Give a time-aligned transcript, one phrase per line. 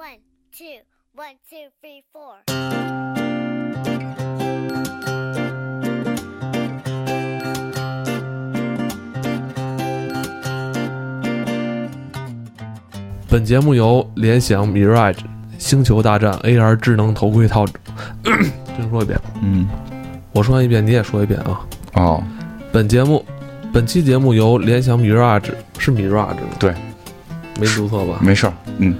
[0.00, 0.20] One,
[0.50, 0.80] two,
[1.14, 2.36] one, two, three, four.
[13.28, 15.18] 本节目由联想 Mirage
[15.58, 17.66] 星球大战 AR 智能头盔套，
[18.24, 19.68] 真说一遍，嗯，
[20.32, 21.60] 我说完一遍你也说一遍啊。
[21.92, 22.24] 哦，
[22.72, 23.22] 本节目，
[23.70, 26.56] 本期节目由联想 Mirage 是 Mirage 吗？
[26.58, 26.72] 对，
[27.60, 28.18] 没读错吧？
[28.22, 28.96] 没事儿，嗯，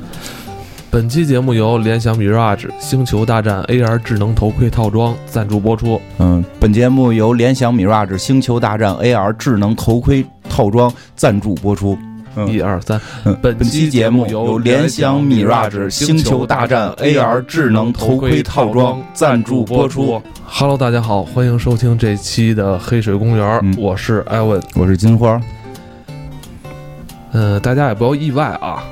[0.92, 6.00] 本期节目由联想 Mirage 星球大战 AR 智能头盔套装赞助播出。
[6.18, 11.96] 嗯，本节目由联想 Mirage 星球大战 AR 智能头盔套装赞助播出。
[12.36, 20.20] 嗯一二三，嗯本本期节目由联想 Mirage 星球大战 AR 智能头盔套装赞助播出。
[20.44, 24.60] Hello，大家好，欢迎收听这期的黑水公园，嗯我是艾文。
[24.74, 25.40] 我是金花，
[27.32, 28.82] 嗯、大家也不要意外啊，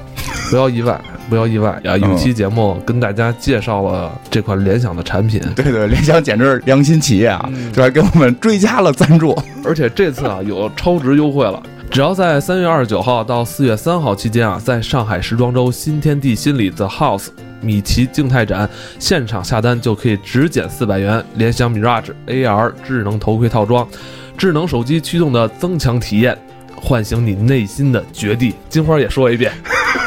[0.50, 1.96] 不要意外，不要意外啊！
[1.96, 9.36] 有期节目跟大家介绍了这款联想的产品， 对对，联想简直是良心企业啊，还给我们追加了赞助。
[9.64, 11.62] 而且这次啊有超值优惠了。
[11.90, 17.28] 只要在三月二十九号到四月三号期间啊，在上海时装周新天地心理 The House
[17.62, 21.24] 米奇静态展现场下单就可以直减四百元。
[21.36, 23.88] 联想 Mirage AR 智能头盔套装，
[24.36, 26.36] 智能手机驱动的增强体验，
[26.76, 28.54] 唤醒你内心的绝地。
[28.68, 29.50] 金花也说一遍，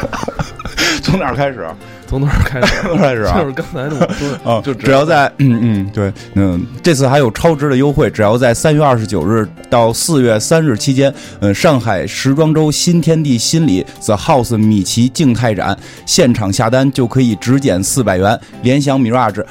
[1.04, 1.66] 从哪儿开始？
[2.08, 2.76] 从哪儿开始？
[2.84, 3.40] 从哪儿开始啊？
[3.40, 19.44] 就是刚才我说的，啊，就只要在嗯嗯对嗯，这次还有超值的优惠，只要在三月二十九日到四月三日期间，嗯，上海时装周新天地心理 The House 米奇静态展现场下单就可以直减四百元，联想 Mirage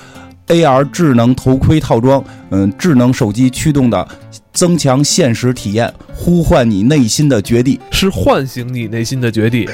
[0.48, 4.06] AR 智能头盔套装，嗯，智能手机驱动的。
[4.52, 7.78] 增强现实体验，呼唤你内心的绝地。
[7.92, 9.68] 是唤醒你内心的绝地。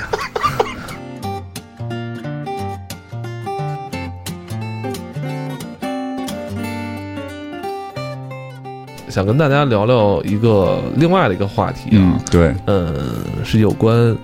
[9.16, 14.14] 想跟大家聊聊一个另外的一个话题啊，，对嗯，是有关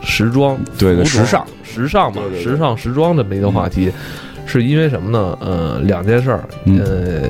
[0.00, 3.92] 时装、对对，时尚，时尚嘛，对对对时尚时装这么一个话题，
[4.46, 5.36] 是因为什么呢？
[5.42, 7.28] 呃，两件事儿，嗯呃，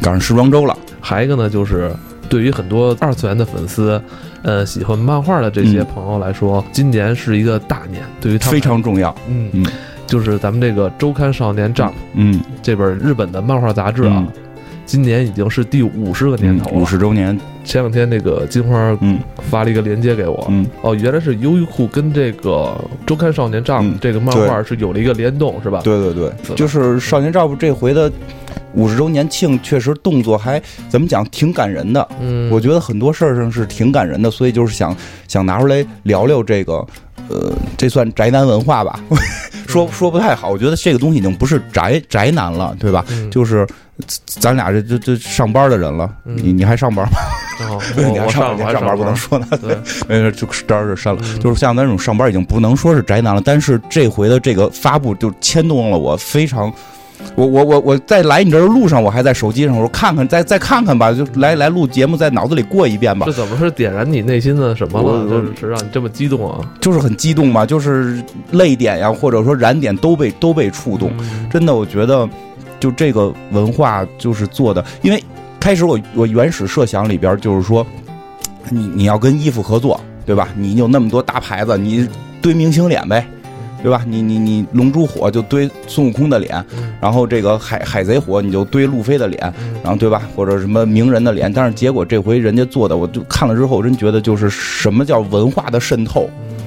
[0.00, 0.74] 赶上时装周了。
[0.98, 1.94] 还一个呢，就是
[2.26, 4.00] 对于很多二次元的粉丝，
[4.40, 9.14] 呃，喜欢漫画的这些嗯朋友来说，今年是一个大年，对于他们非常重要。
[9.28, 9.66] 嗯嗯
[10.06, 14.28] 就是咱们这个周刊少年 Jump 嗯，这本日本的漫画杂志啊，嗯
[14.84, 16.76] 今年已经是第五十个年头了。
[16.76, 17.38] 五十周年。
[17.64, 19.18] 前两天那个金花嗯
[19.50, 25.80] 发了一个链接给我，嗯，哦，原来是优衣库跟这个周刊少年 Jump 嗯这个漫画是有了一个联动，是吧？
[25.82, 28.12] 对对对是，就是《少年 Jump》这回的
[28.74, 32.06] 五十周年庆，确实动作还怎么讲，挺感人的。
[32.20, 34.94] 嗯，我觉得很多事儿上是挺感人的，所以就是想
[35.26, 36.86] 想拿出来聊聊这个，
[37.28, 39.00] 呃，这算宅男文化吧？
[39.66, 43.04] 说说不太好，我觉得这个东西已经不是宅宅男了，对吧？
[43.10, 43.66] 嗯就是
[44.26, 47.18] 咱俩这这这上班的人了，嗯你你还上班吗？
[47.70, 49.76] 哦 你还上我还你还上班不能说呢，对，
[50.08, 51.20] 没事，就这儿就删了。
[51.24, 56.72] 嗯就是像咱这种上班已经不能说是宅男了，但是这回的这个发布就牵动了我非常。
[57.36, 65.28] 我我我我在来你这儿的路上，我还在手机上，我说看看再再看看吧，就来来录节目，在脑子里过一遍吧这，怎么是点燃你内心的什么了？
[65.28, 66.60] 就是让你这么激动啊？
[66.80, 71.10] 就是很激动嘛，就是泪点呀，或者说燃点都被都被触动。
[71.18, 72.28] 嗯真的，我觉得
[72.78, 75.22] 就这个文化就是做的，因为
[75.60, 77.86] 开始我我原始设想里边就是说，
[78.70, 80.48] 你你要跟衣服合作，对吧？
[80.56, 82.08] 你有那么多大牌子，你
[82.42, 83.26] 堆明星脸呗，
[83.84, 84.02] 对吧？
[84.08, 90.22] 你你你龙珠火就堆孙悟空的脸，嗯然后这个海海贼火你就堆路飞的脸，嗯然后对吧？
[90.34, 96.64] 或者什么名人的脸，但是结果这回人家做的，我就看了之后，我真觉得就是什么叫文化的渗透，嗯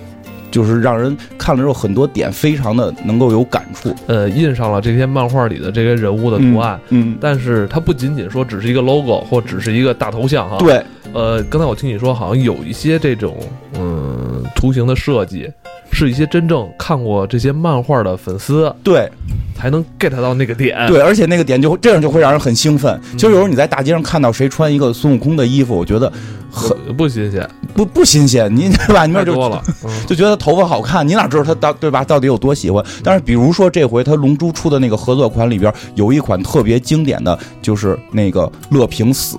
[0.52, 3.94] 就是让人看了之后很多点非常的能够有感触。
[4.08, 6.80] 呃，印上了这些漫画里的这些人物的图案。
[6.90, 10.82] 嗯，但是它不仅仅说只是一个 logo 或只是一个大头像哈，，对，
[11.14, 13.38] 呃，刚才我听你说，好像有一些这种
[13.74, 15.52] 嗯图形的设计，
[15.98, 19.10] 是一些真正看过这些漫画的粉丝对
[19.56, 23.00] 才能 get 到那个点。，对，而且那个点就会这样就会让人很兴奋。
[23.14, 26.12] 其实有时候你在大街上看到谁穿一个孙悟空的衣服，我觉得
[26.52, 29.08] 很不不新鲜，不不新鲜，你对吧？
[29.08, 29.64] 你们就太多了。
[29.84, 32.04] 嗯就觉得头发好看，你哪知道他到对吧？
[32.04, 32.86] 到底有多喜欢？
[33.04, 39.38] 但是比如说这回他龙珠出的那个合作款里边有一款特别经典的，就是那个乐平死，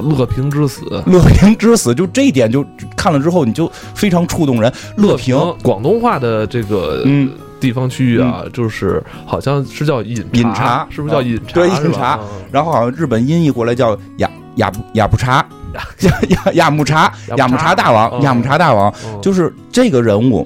[0.00, 2.64] 乐平之死，乐平之死，就这一点就
[2.96, 4.72] 看了之后你就非常触动人。
[4.96, 7.30] 乐平，广东话的这个嗯。
[7.60, 11.52] 地方区域啊，就是好像是叫饮饮茶是不是叫饮茶？
[11.54, 12.18] 对饮茶。
[12.20, 12.26] 嗯。
[12.50, 15.46] 然后好像日本音译过来叫雅雅布雅布茶，
[16.00, 18.22] 雅雅雅木茶，雅木茶大王，嗯。
[18.22, 19.20] 雅木茶大王，嗯。
[19.20, 20.44] 就是这个人物。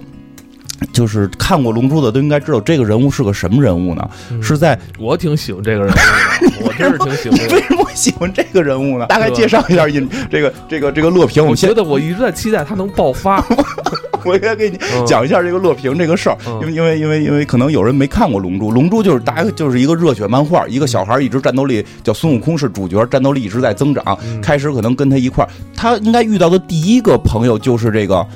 [0.93, 4.09] 就是看过《龙珠》的都应该知道这个人物是个什么人物呢？
[4.31, 6.01] 嗯是在我挺喜欢这个人物的，
[6.67, 7.57] 我真是挺喜欢你这个人。
[7.57, 9.07] 为什么会喜欢这个人物呢？
[9.07, 13.45] 大概介绍一下尹这个这个这个乐平，我觉得我一直在期待他能爆发。
[14.25, 24.19] 我应该给你嗯讲一下这个乐平这个事儿，嗯因为因为因为因为可能有人没看过《龙珠》，《龙珠》就是大家就是一个热血漫画，一个小孩一直战斗力叫孙悟空是主角，战斗力一直在增长。
[24.25, 28.27] 嗯开始可能跟他一块儿，他应该遇到的第一个朋友就是这个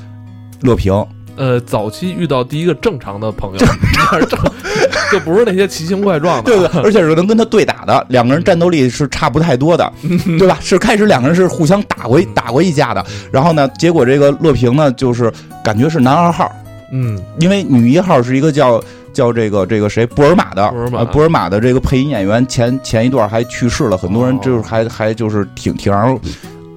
[0.61, 0.93] 乐平，
[1.35, 4.39] 呃，早期遇到第一个正常的朋友，正
[5.11, 6.43] 就不是那些奇形怪状的。
[6.43, 9.91] 对 对，而且是能跟他对打的，两个人战斗力是差不太多的，
[10.37, 10.57] 对吧？
[10.61, 15.31] 是开始两个人是互相打过一打过一架的，然后呢，结果这个乐平呢，就是
[15.63, 16.51] 感觉是男二号，
[16.91, 18.81] 嗯，因为女一号是一个叫
[19.13, 20.99] 叫这个这个谁布尔玛的，布尔玛。
[20.99, 24.39] 呃布尔玛的这个配音演员前前一段还去世了，很多人哦。
[24.43, 26.17] 就是还还就是挺挺让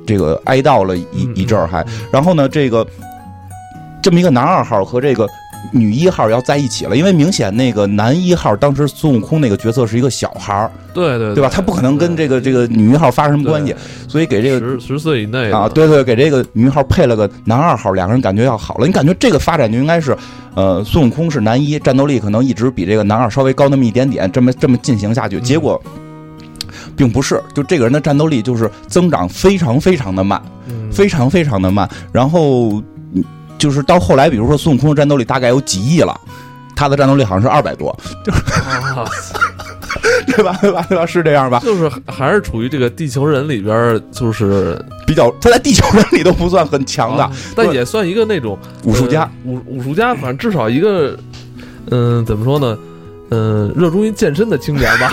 [0.06, 2.86] 这个哀悼了一嗯一阵儿还，然后呢，这个
[4.04, 5.26] 这么一个男二号和这个。
[5.72, 11.48] 女一号要在一起了，因为明显那个男一号当时孙悟空那个角色是一个小孩儿，对对对吧？
[11.50, 13.74] 他不可能跟这个这个女一号发生什么关系，
[14.06, 18.86] 所以给这个十十岁以内啊，，对对，给这个女一号配了个男二号，两个人感觉要好了。
[18.86, 20.14] 你感觉这个发展就应该是，
[20.54, 25.80] 呃，孙悟空是男一，战斗力可能一直比这个男二稍微高那么一点点，这么这么进行下去，结果。
[26.94, 31.88] 并不是，就这个人的战斗力就是增长非常非常的慢，嗯非常非常的慢。
[32.12, 32.84] 然后，嗯
[33.64, 36.14] 就是到后来，比如说孙悟空的战斗力大概有几亿了，
[36.76, 37.88] 他的战斗力好像是二百多，
[38.28, 39.08] 啊
[40.26, 40.54] 对吧？
[40.60, 40.84] 对吧？
[40.86, 41.06] 对吧？
[41.06, 41.58] 是这样吧？
[41.60, 49.22] 就是还是处于这个地球人里边，就是比较，他在地球人里都不算很强的啊但也算一个那种武术家。
[49.22, 51.18] 呃武武术家，反正至少一个，
[51.90, 52.76] 嗯、怎么说呢？
[53.34, 55.10] 嗯、热衷于健身的青年吧，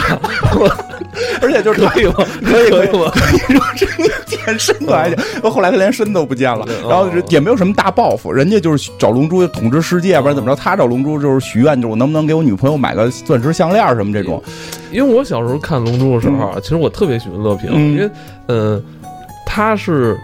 [1.41, 2.13] 而且就是可以吗？
[2.45, 3.11] 可以可以以吗？
[3.49, 6.89] 你说这个健身的还行，后来他连身都不见了，哦。
[6.89, 10.55] 然后也没有什么大抱负，人家就是找龙珠统治世界，不然怎么着？
[10.55, 14.41] 他找龙珠就是许愿，就是我能不能给我女朋友买个钻石项链什么这种。
[14.91, 17.93] 因为我小时候看《龙珠》的时候啊，其实我特别喜欢乐平，嗯。
[17.93, 18.09] 因为
[18.47, 18.83] 嗯，
[19.45, 20.17] 他是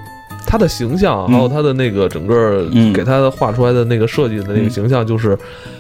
[0.46, 1.34] 他的形象，嗯。
[1.34, 2.92] 还有他的那个整个嗯。
[2.94, 5.38] 给他画出来的那个设计的那个嗯形象，就是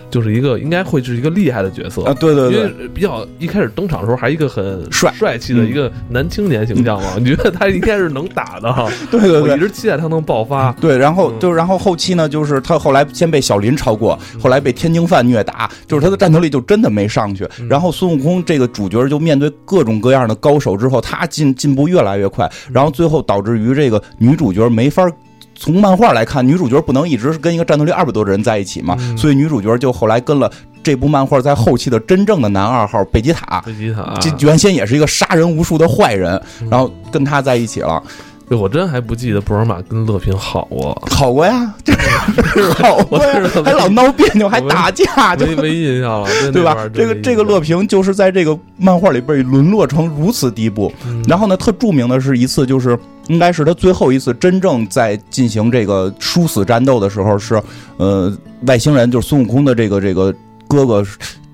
[0.09, 2.13] 就是一个应该会是一个厉害的角色啊，。
[2.19, 8.89] 对对对因，为比较一开始登场的时候还一个很帅帅气的嗯一个男青年形象嘛， 你觉得他应该是能打的 哈？
[9.11, 9.41] 对对对。
[9.41, 10.71] 我一直期待他能爆发。
[10.81, 17.47] 对，然后嗯就然后后期呢，就是他后来先被小林超过，后来被天津饭虐打，就是他的战斗力就真的没上去。
[17.59, 25.09] 嗯然后孙悟空这个主角就面对各种各样的高手之后，他进进步越来越快，然后最后导致于这个女主角没法。
[25.57, 29.17] 从漫画来看，女主角不能一直是跟一个战斗力二百多的人在一起嘛，嗯。
[29.17, 30.49] 所以女主角就后来跟了
[30.83, 36.69] 这部漫画在后期的真正的男二号贝吉塔，贝吉塔，这原先也是一个杀人无数的坏人，嗯。
[36.69, 38.11] 然后跟他在一起了，对
[38.49, 46.89] 我真还不记得布尔玛跟乐平好过，好过呀，就是 好过呀还老闹别扭，还打架，就没没印象了，对吧？
[46.93, 50.91] 这个这个乐平就是在这个漫画里被沦落成如此地步。
[51.05, 52.97] 嗯然后呢，特著名的是一次，就是
[53.27, 57.61] 应该是他最后一次真正在进行这个殊死战斗的时候，是
[57.97, 58.33] 呃
[58.65, 60.33] 外星人就是孙悟空的这个这个
[60.69, 61.05] 哥哥，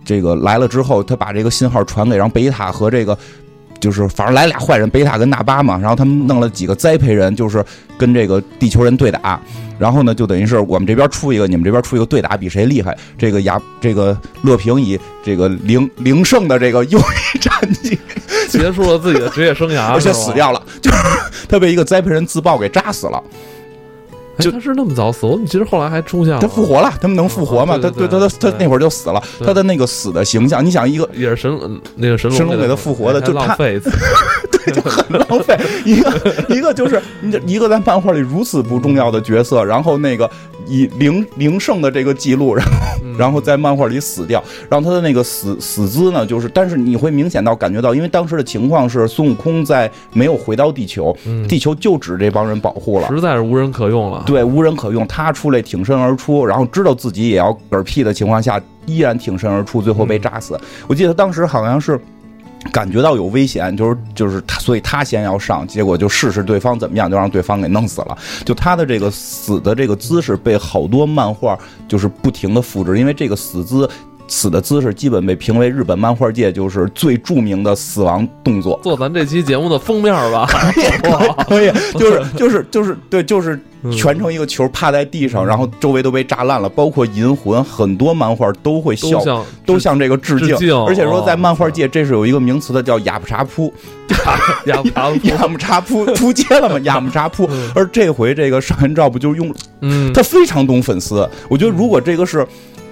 [0.06, 3.18] 这个来了之后，他把这个信号传给让贝塔和这个。
[3.84, 7.62] 就是反正来俩坏人，贝塔跟纳巴嘛，然后他们弄了几个栽培人，就是
[7.98, 9.38] 跟这个地球人对打，
[9.78, 12.98] 然后呢，就等于是我们这边出一个，你们这边出一个对打，比谁厉害。
[13.18, 18.00] 这个亚这个乐平以这个零零胜的这个优异战绩，
[18.48, 20.32] 结束了自己的职业生涯，而且死。
[20.32, 20.98] 掉了，就是
[21.50, 23.22] 他被一个栽培人自爆给扎死了。
[24.40, 26.40] 就哎他是那么早死，我怎么记得后来还出现了？
[26.40, 27.76] 他复活了，他们能复活吗？
[27.76, 33.56] 哦他对他他他那会儿就死了，他的那个死的形象，你想一个也是神那个神龙神龙给他复活的还就他
[35.30, 36.04] 浪费一次。
[36.04, 37.02] 浪费一个一个就是
[37.46, 40.30] 一个在漫画里如此不重要的角色，然后那个
[40.68, 42.72] 以零零胜的这个记录，然后
[43.04, 53.08] 嗯然后在漫画里死掉，然后他的那个死死姿呢，就是但是你会明显到感觉到，因为当时的情况是孙悟空在没有回到地球，嗯地球就指这帮人保护了。
[53.10, 54.24] 实在是无人可用了。
[54.26, 60.60] 对，无人可用，他出来挺身而出，然后知道自己也要嗝屁的情况下，依然挺身而出，最后被炸死。
[60.88, 62.00] 我记得当时好像是
[62.72, 68.18] 感觉到有危险，就是就是他，所以他先要上，结果就试试对方怎么样，就让对方给弄死了。
[68.46, 73.90] 就他的这个死的这个姿势被好多漫画就是不停的复制，因为这个死姿。
[74.28, 80.48] 死的姿势基本被评为日本漫画界就是最著名的死亡动作，做咱这期节目的封面吧。
[81.10, 93.72] 哇可以， 就是就是就是对，就是嗯全程一个球趴在地上，然后周围都被炸烂了，包括银魂，很多漫画都会笑，都向这个致敬，而且说在哦漫画界这是有一个名词的，叫雅布查扑，
[94.66, 97.48] 亚 爬雅木查扑扑街了嘛，雅木查扑。
[97.76, 102.48] 而这回这个上元照不就是用嗯，他非常懂粉丝，我觉得如果这个是。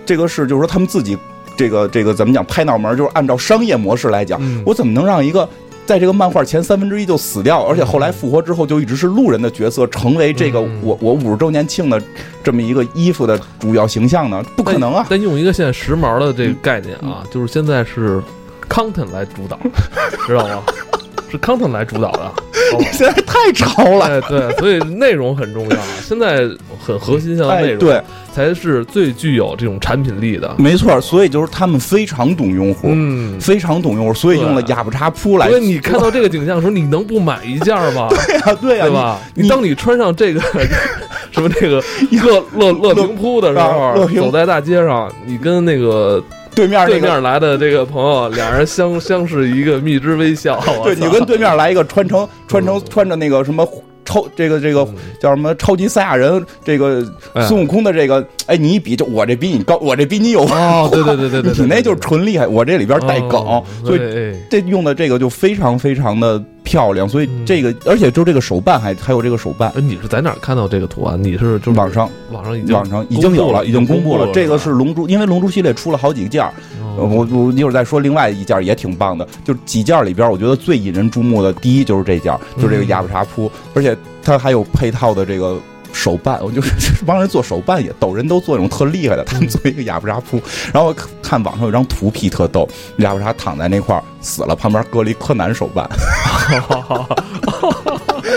[0.05, 1.17] 这个是就是说他们自己
[1.55, 5.47] 这个这个怎么讲拍脑门儿，就是按照商业模式来讲，嗯我怎么能让一个
[5.85, 12.01] 在这个漫画前三分之一就死掉，而且后来复活之后就一直是路人的角色，成为这个嗯我我五十周年庆的
[12.43, 14.43] 这么一个衣服的主要形象呢？
[14.55, 15.05] 不可能啊！
[15.09, 18.21] 但用一个现在时髦的这个概念啊，就是现在是
[18.69, 19.59] content 来主导，
[20.25, 20.63] 知道吗？
[21.31, 22.31] 是 content 来主导的。
[22.77, 24.05] 你现在太潮了。
[24.05, 25.77] 哎，对，所以内容很重要。
[26.03, 26.47] 现在
[26.79, 28.01] 很核心向的内哎，容，对，
[28.33, 30.53] 才是最具有这种产品力的。
[30.57, 35.49] 没错，所以就是他们非常懂用户，嗯，非常懂用户，所以用了哑巴茶铺来。
[35.49, 38.07] 所以你看到这个景象的时候，你能不买一件吗？
[38.27, 39.19] 对呀，对呀，对吧？
[39.33, 40.41] 你你当你穿上这个
[41.31, 46.23] 什么这个乐乐乐平铺的时候，走在大街上，你跟那个
[46.55, 50.61] 对面那个，对面来的这个朋友，俩人相相视一个蜜汁微笑。
[50.83, 53.67] 对你跟对面来一个穿成穿成穿着那个什么
[54.03, 54.95] 超这个这个嗯。
[55.21, 63.99] 叫什么超级赛亚人这个哎孙悟空的这个，哎，你一比就我这比你高，我这比你有哦，对对对对对，对你那就是纯厉害，我这里边带梗哦，所以
[64.49, 69.69] 这用的这个就非常非常的漂亮，所以嗯这个而且就这个手办还还有这个手办。
[69.75, 71.21] 哎，你是在哪看到这个图案？
[71.21, 74.25] 你是就是网上网上已经网上已经有了，已经公布了。
[74.33, 76.49] 这个是龙珠，因为龙珠系列出了好几件
[76.95, 77.99] 我我一会儿再说。
[77.99, 85.59] 另外一件也挺棒的，就几件里边，我觉得最引人注目的，第一就是这件，就是这个嗯哑巴茶铺，而且它还有配套的这个。
[85.93, 90.41] 手办，我就是这 帮人做手办也逗，人都做那种特厉害的，他们做一个哑巴茶铺，
[90.73, 92.67] 然后看网上有张图 P 特逗，
[92.97, 95.87] 哑巴茶躺在那块儿死了，旁边搁了一柯南手办，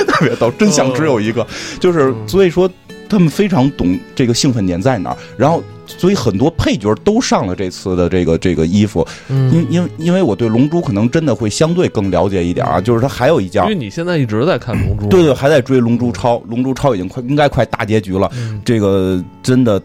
[0.09, 1.47] 特别逗，真相只有一个，
[1.81, 2.29] 就是嗯。
[2.29, 2.69] 所以说
[3.09, 13.75] 他们非常懂这个兴奋点在哪儿，然后所以很多配角都上了这次的这个这个衣服，因嗯，因因为我对龙珠可能真的会相对更了解一点啊，就是它还有一件因为。
[13.75, 18.61] 你现在一直在看《龙珠》，对对，还在追《龙珠超》，《龙珠超》已经快应该快大结局了，嗯。
[18.65, 19.81] 这个真的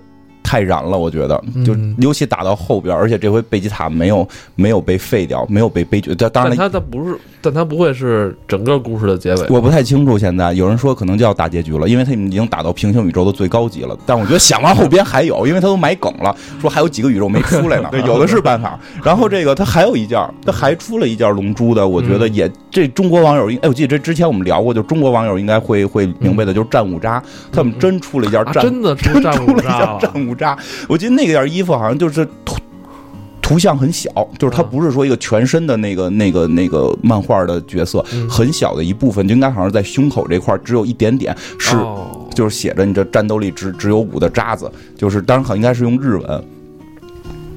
[0.49, 9.45] 太燃了，我觉得，就嗯尤其打到后边，而且这回贝吉塔没有没有被废掉，没有被悲剧，但当然了，但它它不是，但他不会是整个故事的结尾。
[9.47, 10.17] 我不太清楚。
[10.17, 13.95] 现在有人说可能就要大结局了，因为他们已经打到平行宇宙的最高级了。
[14.07, 17.89] 但我觉得想往后边还有，因为他都埋梗了，说还有几个宇宙没出来呢。
[17.91, 18.79] 对， 有的是办法。
[19.03, 30.57] 然后这个他还有一件，他还出了一件龙珠的，我觉得也这中国网友应，哎，我记得这之前我们聊过，就中国网友应该会会明白的，就是战五渣，他们真出了一件啊，战真的出真战出了一件五渣，战五渣。
[30.87, 32.55] 我记得那个件衣服好像就是图
[33.41, 41.75] 图像很小，就是它啊不是说一个全身的那个那个那个漫画的角色，嗯很小的一部分，就应该好像在胸口这块儿只有一点点是。
[41.75, 46.43] 哦就是写着你这战斗力只只有五的渣子，就是当然好像应该是用日文，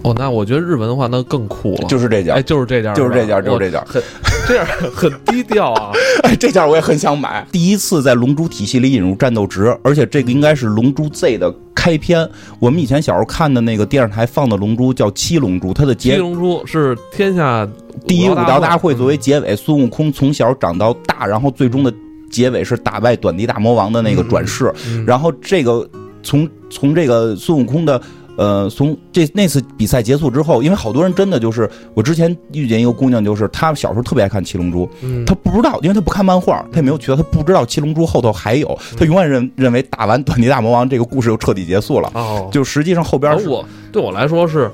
[0.03, 1.89] 哦，那我觉得日文的话，那更酷了。
[1.89, 4.03] 就是这件，哎，就是这件儿，就是这件吧就是这件我很
[4.49, 5.93] 这样很低调啊。
[6.25, 7.47] 哎，这件我也很想买。
[7.53, 12.29] 第一次在龙珠体系里引入战斗值，而且这个应该是龙珠 Z 的开篇。
[12.59, 17.69] 我们以前小时候看的那个电视台放的龙珠叫七龙珠，它的结七龙珠是天下
[18.05, 21.95] 第一武道大会嗯作为结尾，孙悟空从小长到大，然后最终的
[22.29, 24.73] 结尾是打败短笛大魔王的那个转世。
[24.89, 25.89] 嗯然后这个
[26.25, 28.03] 从从这个孙悟空的。
[28.37, 35.25] 呃，从这那次比赛结束之后，因为好多人真的就是我之前遇见一个姑娘，就是她小时候特别爱看《七龙珠》，嗯。
[35.25, 38.97] 她不知道，因为她不看漫画，她也没有渠道，她不知道《七龙珠》后头还有，嗯。
[38.99, 43.49] 她永远认认为打完短笛大魔王这个故事就彻底结束了，哦，就实际上后边是
[43.91, 44.71] 对我来说是，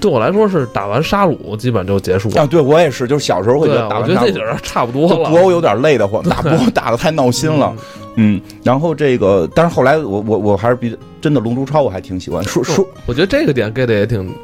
[0.00, 2.42] 对我来说是打完沙鲁基本就结束了。
[2.42, 5.16] 啊，对我也是，就是小时候会觉对，我觉得得打完沙差不多了。
[5.16, 7.74] 就博欧有点累得慌，打博欧打的太闹心了。
[8.16, 12.42] 嗯，然后这个，但是后来我我我还是比真的《龙珠超》我还挺喜欢。
[12.42, 14.34] 说说我觉得这个点 get 的也挺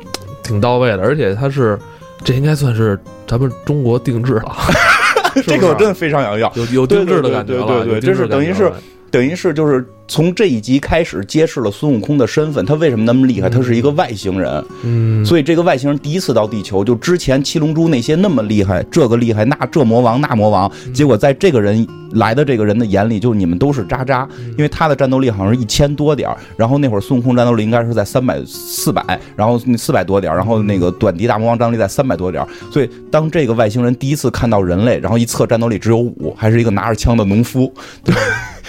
[0.42, 1.78] 挺到位的，而且它是
[2.22, 4.54] 这应该算是咱们中国定制了，
[5.34, 8.72] 是不是这个我真的非常想要，有有定制的感觉了，对对对对对有定制这是等于是
[9.10, 13.48] 等于是就是从这一集开始揭示了孙悟空的身份，他为什么那么厉害？
[13.48, 20.92] 他是一个外星人，嗯，所以这个外星人第一次到地球，就之前七龙珠那些那么厉害，这个厉害，那这魔王那魔王，嗯。
[20.92, 24.50] 结果在这个人来的这个人的眼里，就你们都是渣渣，嗯。
[24.52, 32.48] 因为他的战斗力好像是一千多点儿然后那会儿孙悟空战斗力应该是在三百四百，然后四百多点儿然后那个短笛大魔王战斗力在三百多点儿。
[32.70, 37.72] 所以当这个外星人第一次看到人类，然后一测战斗力只有五，还是一个拿着枪的农夫，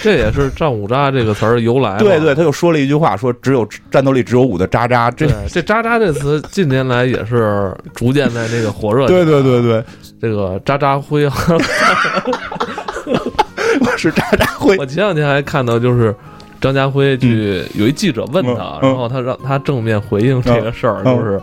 [0.02, 1.98] 这也是战五渣这个词儿的由来。
[1.98, 9.08] 对对，他又说了一句话，说只有战斗力只有五的渣渣，这，这“渣渣”这词近年来也是逐渐在那个火热。
[9.08, 9.84] 对对对，对，
[10.22, 11.34] 这个渣渣辉啊，
[13.06, 16.14] 我是渣渣辉我前两天还看到，就是
[16.60, 21.42] 张家辉去有一记者问他，然后他让他正面回应这个事儿，嗯就是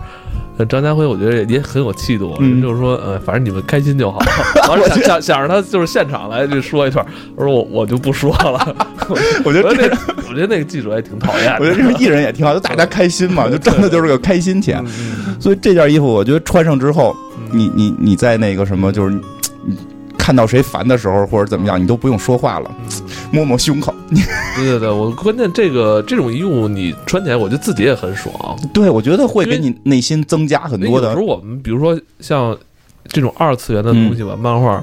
[0.58, 4.18] 呃张家辉我觉得也很有气度，嗯就是说，呃，反正你们开心就好。
[4.68, 7.04] 完了想想想让他就是现场来就说一段，
[7.36, 8.76] 我说我我就不说了。
[9.44, 11.54] 我觉得这我觉得那我觉得那个记者也挺讨厌。
[11.58, 14.82] 我觉得这个艺人也挺好，就大家开心嘛， 就挣的就是个开心钱。
[14.84, 19.18] 嗯所以这件衣服，我觉得穿上之后，嗯你你你在那个什么，就是
[20.22, 22.70] 看到谁烦的时候，或者怎么样，你都不用说话了，
[23.32, 23.92] 摸摸胸口。
[24.54, 28.32] 对对对，我关键这个这种衣物你穿起来，我觉得自己也很爽。
[28.72, 32.56] 对，我觉得会给你内心增加很多的因为有时候我们比如说像
[33.08, 34.80] 这种二次元的东西吧，漫画，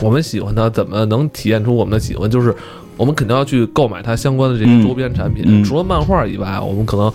[0.00, 2.30] 我们喜欢它，怎么能体现出我们的喜欢？
[2.30, 2.54] 就是
[2.96, 5.42] 我们肯定要去购买它相关的这嗯些周边产品。
[5.48, 7.12] 嗯除了漫画以外，我们可能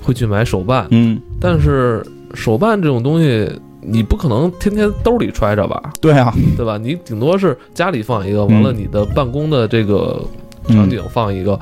[0.00, 3.50] 会去买手办，嗯，但是手办这种东西。
[3.86, 6.76] 你不可能天天兜里揣着吧，对啊，对吧？
[6.76, 10.20] 你顶多是家里放一个，完了你的办公的这个
[10.68, 11.58] 场景放一个。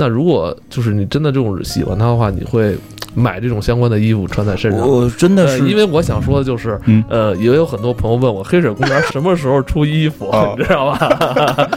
[0.00, 2.76] 那如果就是你真的这种喜欢它的话，你会
[3.16, 4.88] 买这种相关的衣服穿在身上。
[4.88, 11.68] 我真的呃，是因为我想说的就是，嗯呃，也有很多朋友问我黑水公园什么时候出衣服，哦 你知道吧？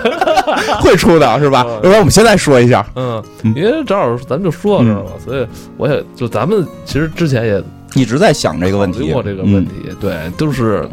[0.80, 1.64] 会出的是吧？
[1.66, 5.46] 嗯要不然我们现在说一下，嗯，嗯因为正好咱们就说到这儿了，所以
[5.78, 7.62] 我也就咱们其实之前也
[7.94, 10.88] 一直在想这个问题考虑过这个问题，对，就是，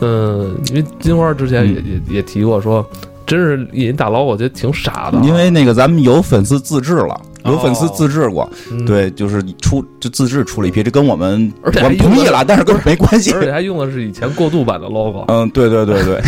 [0.00, 2.84] 嗯，因为金花之前也、嗯也也提过说，
[3.26, 7.20] 真是引大佬，我觉得挺傻的啊，因为那个咱们有粉丝自制了。
[7.44, 13.32] 有粉丝哦自制过，嗯，对，就是出就自制出了一批，这跟我们而且我们同意了，但是跟我没关系。
[13.32, 16.22] 而且还用的是以前过渡版的 logo，嗯，对对对对。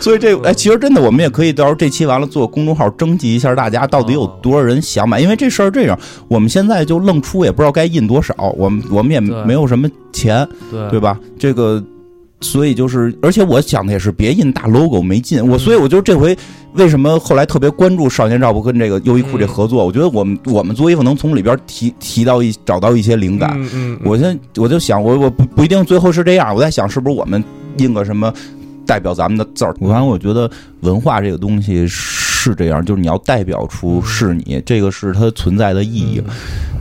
[0.02, 10.90] 所以这哎，其实真的，我们也可以到时候这期完了做公众号征集一下大家到底有多少人想买，因为这事儿这样，我们现在就愣出也不知道该印多少，我们我们也没有什么钱，对。
[10.90, 11.18] 对吧？
[11.38, 11.82] 这个，
[12.40, 16.36] 所以就是，而且我想的也是别印大 logo 没劲，我嗯所以我就这回
[16.74, 23.58] 为什么后来特别关注少年照不跟这个优衣库这合作，我觉得我们我们做衣服能从里边提提到一找到一些灵感，
[24.04, 27.42] 我现在我就想，我我不不一定最后是这样，我在想是不是我们
[27.76, 28.32] 印个什么
[28.90, 29.72] 代表咱们的字儿。
[29.74, 36.20] 反正我觉得文化这个东西是这样，就是你要代表出是你，这个是它存在的意义。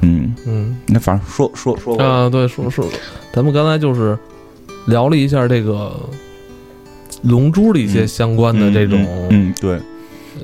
[0.02, 0.76] 嗯，嗯。
[0.88, 2.84] 那反正说说说，啊，对，说说，
[3.32, 4.18] 咱们刚才就是
[4.88, 5.96] 聊了一下这个
[7.22, 9.80] 龙珠的一些相关的这种，嗯嗯对，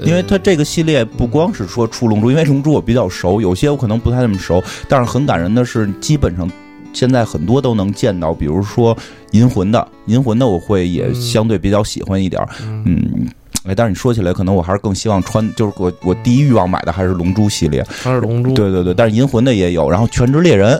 [0.04, 6.48] 因为它这个系列不光是说出龙珠，因为龙珠我比较熟，有些我可能不太那么熟，但是很感人的是，基本上
[6.96, 8.98] 现在很多都能见到，比如说
[9.32, 12.84] 银魂的，银魂的我会也嗯相对比较喜欢一点儿，嗯。
[12.86, 13.28] 嗯。
[13.68, 20.80] 哎，但是你说起来，可能我还是更希望穿，就是我我第一欲望买的还是龙珠系列，还是龙珠，对对对，但是银魂的也有，然后全职猎人。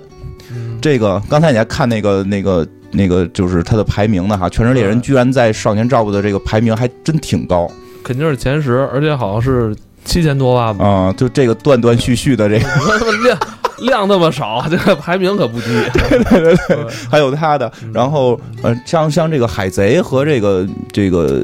[0.52, 7.68] 嗯，这个，刚才你还看那个那个那个，就是它的排名呢哈，全职猎人居然在少年照顾的这个排名还真挺高，
[8.04, 10.86] 肯定是前十，而且好像是七千多万吧。
[10.86, 13.40] 啊、就这个断断续续的这个，
[13.80, 15.68] 量 量那么少， 这个排名可不低。
[15.94, 16.78] 对对对，
[17.10, 21.44] 还有他的，然后呃，像像这个海贼和这个这个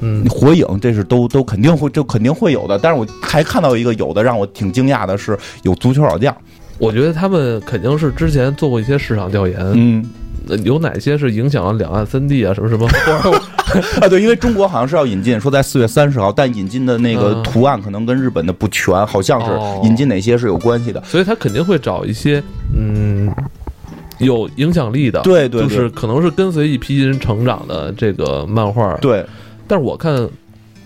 [0.00, 2.78] 嗯火影，这是都都肯定会就肯定会有的。
[2.78, 6.34] 但是我还看到一个有的让我挺惊讶的是，有足球老将，
[6.78, 10.02] 我觉得他们肯定是之前做过一些市场调研，嗯。
[10.02, 10.08] 呃
[10.64, 12.86] 有哪些是影响了两岸三地啊，什么什么，
[14.00, 17.42] 啊对，因为中国好像是要引进，说在四月三十号，但引进的那个嗯。
[17.42, 19.80] 图案可能跟日本的不全，好像哦。
[19.82, 21.02] 是引进哪些是有关系的。
[21.04, 22.42] 所以他肯定会找一些
[22.76, 23.32] 嗯
[24.18, 25.68] 有影响力的，对对对。
[25.68, 28.94] 就是可能是跟随一批人成长的这个漫画。
[28.96, 29.24] 对，
[29.66, 30.14] 但是我看《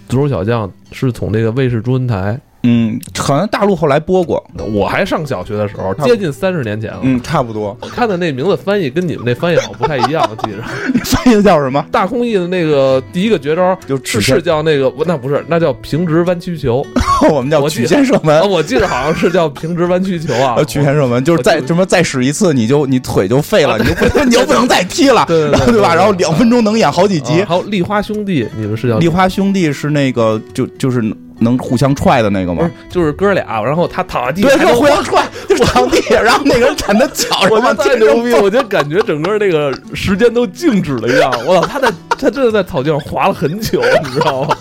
[0.08, 7.00] 足球小将》是从这个卫视中文台，嗯，好像大陆后来播过，我还上小学的时候，接近三十年前了。
[7.02, 7.76] 嗯，差不多。
[7.80, 10.62] 我看的那名字翻译跟你们那翻译好像不太一样，我记着。
[10.94, 11.84] 你 翻译叫什么？
[11.90, 16.84] 大空翼的那个第一个绝招就是是叫那个，不那不是，那叫平直弯曲球
[17.30, 18.44] 我们叫曲线射门啊，。
[18.46, 20.64] 我记得好像是叫平直弯曲球啊呃。
[20.72, 25.94] 曲线射门就是再什么再使一次，你就你腿就废了，你就不能你就不能再踢了，对对对然后对吧？
[25.94, 27.46] 然后两分钟能演好几集啊。
[27.48, 31.02] 还有丽花兄弟，你们是叫丽花兄弟是那个就就是
[31.42, 32.70] 能互相踹的那个吗？
[32.88, 41.30] 就是哥俩，然后他躺在地对，上，是互相踹，就是躺地下，然后那个人站他脚 我上往地上觉得太牛逼，蹦我就感觉整个那个时间都静止了一样。
[41.46, 44.56] 我操，他在他真的在草地上滑了很久， 你知道吗？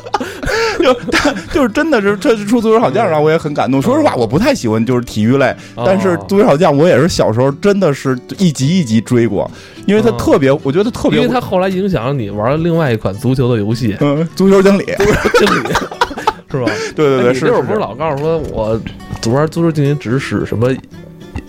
[0.82, 3.80] 就他 就是真的是这是出足球小将让我也很感动。
[3.82, 9.50] 说实话，我不太喜欢就是体育类，但是哦足球小将我也是小时候真的是一集一集追过，
[9.86, 14.86] 因为他哦特别，我觉得特别因为，他后来影响了你玩了另外一款足球的游戏，嗯，足球经理，
[15.38, 15.70] 经理
[16.52, 16.66] 是吧？
[16.96, 18.80] 对对对，那会儿不是老告诉说我
[19.32, 20.70] 玩足球经理只使什么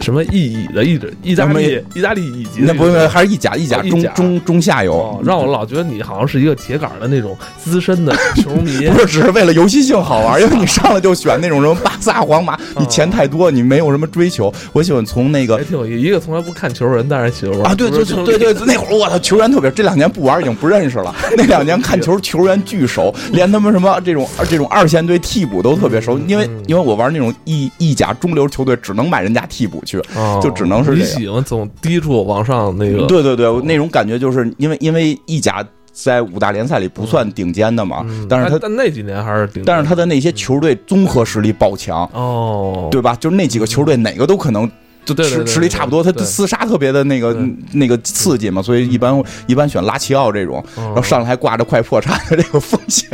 [0.03, 8.99] 什么意乙的意意大利意大利乙级那不运动还是意甲，意甲中中中下游哦，，让我老觉得你好像是一个铁杆的那种资深的球迷 不。
[8.99, 14.53] 是只是为了游戏性好玩， 因为你上来就选那种什么巴萨、皇马， 你钱太多，你没有什么追求。
[14.73, 21.15] 我喜欢从那个还挺有意，一个从来不看球人，但是喜欢玩啊，对对对对对，那会儿我操，球员特别，这两年不玩已经不认识了。
[21.37, 26.19] 那两年看球，球员巨熟，连他们什么这种这种二线队替补都特别熟。
[26.27, 29.91] 因为因为我玩那种意意甲中流球队，只能买人家替补去。
[30.14, 30.40] 哦。
[30.42, 43.14] 就只能是你喜欢从低处往上那个，对对对，那种感觉就是因为因为意甲在五大联赛里不算顶尖的嘛，嗯，但是他但那几年还是顶，但是他的那些球队综合实力爆强，哦，对吧？
[43.20, 44.70] 就是那几个球队哪个都可能
[45.05, 47.37] 就实实力差不多，他对厮杀特别的那个
[47.72, 53.11] 那个刺激嘛，所以一般一般选拉齐奥这种，然然后上来还挂着快破产的这个风险，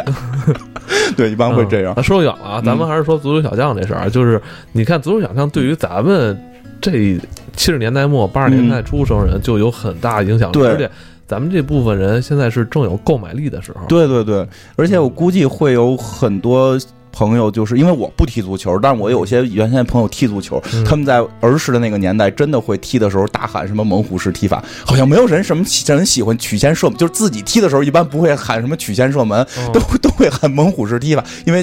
[1.16, 1.92] 对，一般会这样。
[1.94, 6.38] 啊说远了啊，咱们还是说足球小将这事儿，就是你看足球小将对于咱们
[6.80, 7.18] 这
[7.56, 10.90] 七十年代末八十年代初生人就有很大影响力，对而且
[11.26, 16.78] 咱们这部分人现在是正有购买力的时候，对对对，而且我估计会有很多。
[17.10, 31.60] 朋友就是因为我不踢足球，但是我有些原先朋友踢足球，嗯他们在儿时的那个年代真的会踢的时候大喊什么猛虎式踢法，好像没有人什么人喜欢曲线射门，就是自己踢的时候一般不会喊什么曲线射门，哦都都会喊猛虎式踢法，因为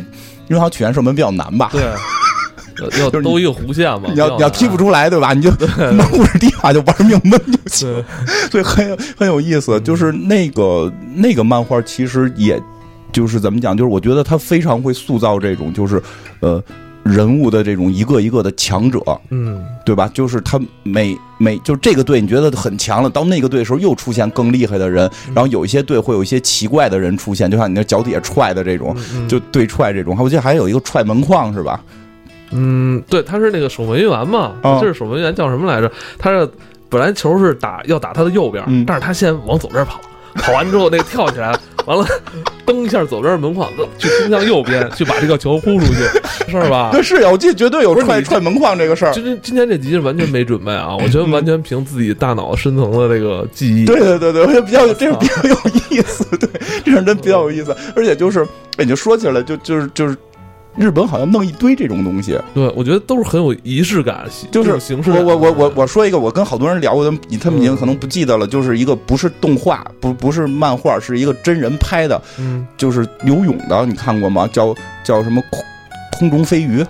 [0.50, 1.84] 因为好像曲线射门比较难吧，对，
[3.00, 5.34] 要兜一个弧线嘛，你要你要踢不出来，对吧？
[5.34, 5.50] 你就
[5.94, 8.04] 猛虎式踢法就玩命闷就行。
[8.52, 9.80] 所以很有很有意思。
[9.82, 12.62] 就是那个那个漫画，其实也
[13.12, 16.02] 就是怎么讲，就是我觉得他非常会塑造这种就是
[16.42, 16.62] 呃
[17.04, 20.10] 人物的这种一个一个的强者，嗯，对吧？
[20.14, 28.96] 就是他每每就是这个队你觉得很强了，到那个队的时候又出现更厉害的人，然后有一些队会有一些奇怪的人出现，就像你那脚底下踹的这种。
[29.14, 31.80] 嗯就对踹这种，我记得还有一个踹门框是吧？
[32.52, 35.92] 嗯，对，他是那个守门员嘛，哦这是守门员叫什么来着？
[36.18, 36.48] 他是
[36.90, 40.00] 本来球是打要打他的右边，嗯但是他先往左边跑，
[40.36, 42.06] 跑完之后那个跳起来，完了
[42.66, 46.04] 蹬一下左边门框，去冲向右边 去把这个球呼出去，
[46.50, 46.90] 是吧？
[46.94, 49.12] 对，是呀，我记得绝对有踹踹门框这个事儿。
[49.12, 53.86] 今天今天这集是完全没准备啊， 我觉得完全凭自己大脑深层的这个记忆。
[53.86, 55.56] 对对对对，我觉得比较这是比较有
[55.90, 56.50] 意思，对，
[56.86, 58.44] 这是真比较有意思，而且就是，
[58.78, 60.16] 哎，你就说起来就就是就是，
[60.78, 65.24] 日本好像弄一堆这种东西，对，我觉得都是很有仪式感，就是形式我。
[65.24, 74.48] 我我我我说一个，我跟好多人聊过，他们他们已经可能不记得了，就是一个不是动画，不不是漫画，是一个真人拍的，嗯，就是游泳的，你看过吗？
[74.52, 75.64] 叫叫什么空
[76.20, 76.86] 空中飞鱼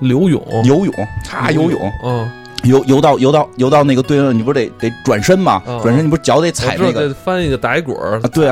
[0.00, 0.94] 游泳，游泳，
[1.32, 1.80] 啊游泳。
[2.04, 2.30] 嗯，
[2.64, 5.62] 游游到游到游到那个对岸，你不是得得转身吗？
[5.66, 8.46] 嗯转身你不是脚得踩那个翻一个打一滚儿，对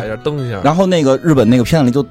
[0.64, 2.02] 然后那个日本那个片子里就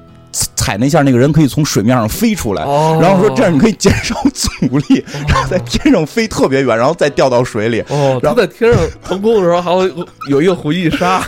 [0.68, 4.50] 踩那下，那个人可以从水面上飞出来，哦然后说这样你可以减少阻
[4.88, 7.82] 力，然后在天上飞特别远，然后再掉到水里。
[8.22, 9.90] 然后在天上腾空的时候还会
[10.28, 11.22] 有一个回忆杀，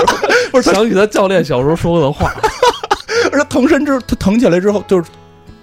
[0.50, 2.32] 不是想起他教练小时候说过的话，
[3.30, 5.04] 而他腾身之他腾起来之后，就是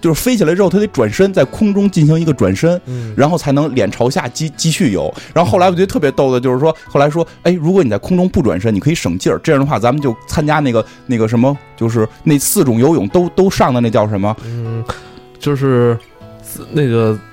[0.03, 2.79] 就是飞起来之后，他得转身在空中进行一个转身。
[2.87, 5.09] 嗯，然后才能脸朝下继继续游。
[5.33, 9.39] 然后后来我觉得特别逗的，就是说后来说，哎，如果你在空中不转身，你可以省劲儿。
[9.41, 14.83] 这样的话，咱们就参加那个那个什么，就是那四种游泳都都上的那叫什么嗯，
[15.39, 15.97] 就是
[16.73, 17.17] 那个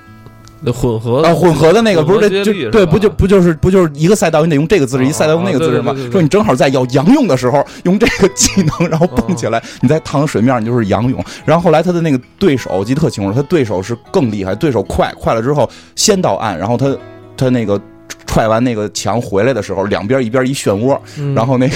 [0.69, 1.33] 混合啊？
[1.33, 11.23] 混合的那个不是这就对不就不就是不就是一个赛道你得用这个姿势，啊一赛道用那个姿势吗说你正好在要仰泳的时候用这个技能， 然后蹦起来，你再躺在水面，你就是仰泳。
[11.45, 16.93] 然后后来他的那个对手，我记得特清楚，他对手是更厉害，对手快快了之后先到岸，然后他
[17.37, 17.79] 他那个。
[18.27, 21.75] 踹完那个墙回来的时候，两边一边一漩涡，嗯然后那个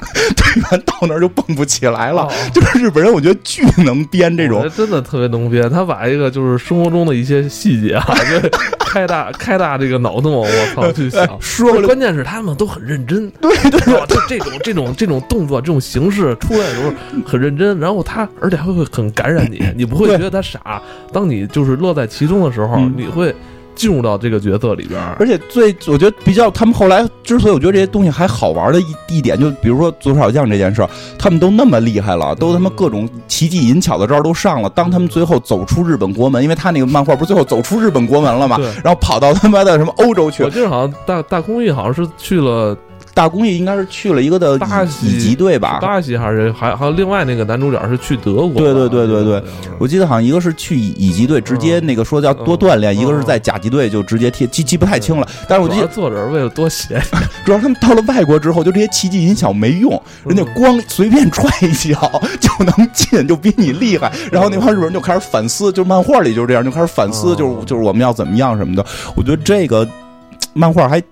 [0.36, 2.22] 队员到那儿就蹦不起来了。
[2.22, 11.26] 哦 就是日本人，我觉得巨能编这种真的特别能编，他把一个就是生活中的一些细节啊，就开大开大这个脑洞，我操去想。
[11.40, 16.92] 说关键是他们都很认真，对对哇，这这种这种这种动作、这种形式出来的时候
[17.24, 20.80] 很认真，然后他而且还会很感染你，你不会觉得他傻。
[21.12, 23.34] 当你就是乐在其中的时候，嗯你会
[23.80, 25.00] 进入到这个角色里边。
[25.18, 34.68] 而且最我觉得比较，他们后来之所以我觉得这些东西还好玩的一一点，就比如说足球小将这件事儿，他们都那么厉害了，都他妈各种奇技淫巧的招都上了。
[34.68, 38.58] 当他们最后走出日本国门，因为他那个漫画不是最后走出日本国门了嘛？
[38.84, 42.76] 然后跑到他妈的什么欧洲去我，记得好像大大空翼好像是去了
[43.12, 45.78] 大公益应该是去了一个的巴西乙级队吧？
[45.80, 49.42] 巴西还是还还有另外那个男主角是去德国，对对对对对
[49.78, 55.26] 我记得好像一个是去乙乙级队直接那个说叫多锻炼，嗯一个是在甲级队就直接贴，记记不太清了。
[55.48, 57.00] 但是我记得作者为了多写，
[57.44, 64.10] 主要他们到了外国之后，就这些奇迹音响没用，人家光随便踹一脚 就能进，就比你厉害。
[64.30, 68.84] 然后那帮日本人就开始反思，就是漫画里就是这样，就开始反思，嗯就是就是我们要怎么样什么的。
[69.16, 69.86] 我觉得这个
[70.52, 71.02] 漫画还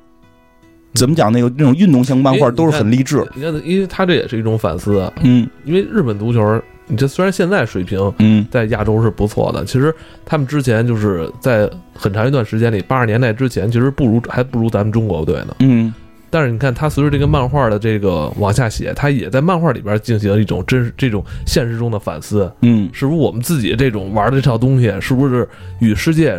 [0.95, 1.31] 怎么讲？
[1.33, 3.25] 那个那种运动型漫画都是很励志。
[3.35, 15.57] 你看，因为他这也是一种反思，啊嗯因为日本足球，你这虽然现在水平嗯在亚洲是不错的，其实他们之前就是在很长一段时间里，八十年代之前，其实不如还不如咱们中国队呢。
[15.61, 15.93] 嗯
[16.31, 25.49] 但是你看，他随着这个漫画的这个往下写，他也在漫画里边进行一种真实这种现实中的反思，嗯，是不是我们自己这种玩的这套东西，是不是
[25.81, 26.39] 与世界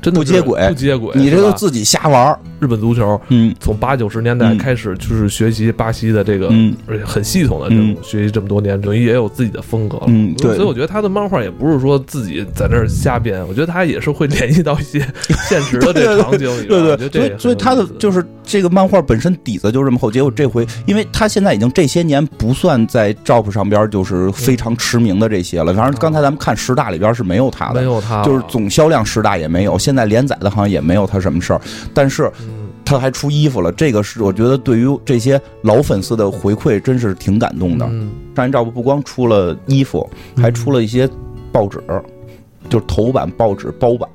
[0.00, 1.12] 真的不接轨不接轨？
[1.14, 2.38] 你这都自己瞎玩儿。
[2.58, 10.04] 日本足球嗯从八九十年代嗯开始就是学习巴西的这个，嗯而且很系统的这种学习这么多年，等于也有自己的风格了。
[10.08, 15.00] 嗯对所以我觉得他的漫画也不是说自己在那儿瞎编，我觉得他也是会联系到一些
[15.48, 16.66] 现实的这个场景里。
[16.66, 25.72] 对对，所以所以他的就是这个漫画本身底子就这么厚，结果这回，因为他现在已经这些年不算在 Jump 上边就是非常驰名的这些了。
[25.72, 31.60] 反正刚才咱们看十大里边是没有他的，没有他就是总销量十大也没有，现在连载的好像也没有他什么事儿。
[31.92, 37.86] 但是嗯他还出衣服了，这个是我觉得对于这些老粉丝的回馈真是挺感动的。
[37.88, 41.08] 嗯上一 Jump 不光出了衣服，还出了一些
[41.52, 41.80] 报纸，
[42.68, 44.08] 就是头版报纸包版。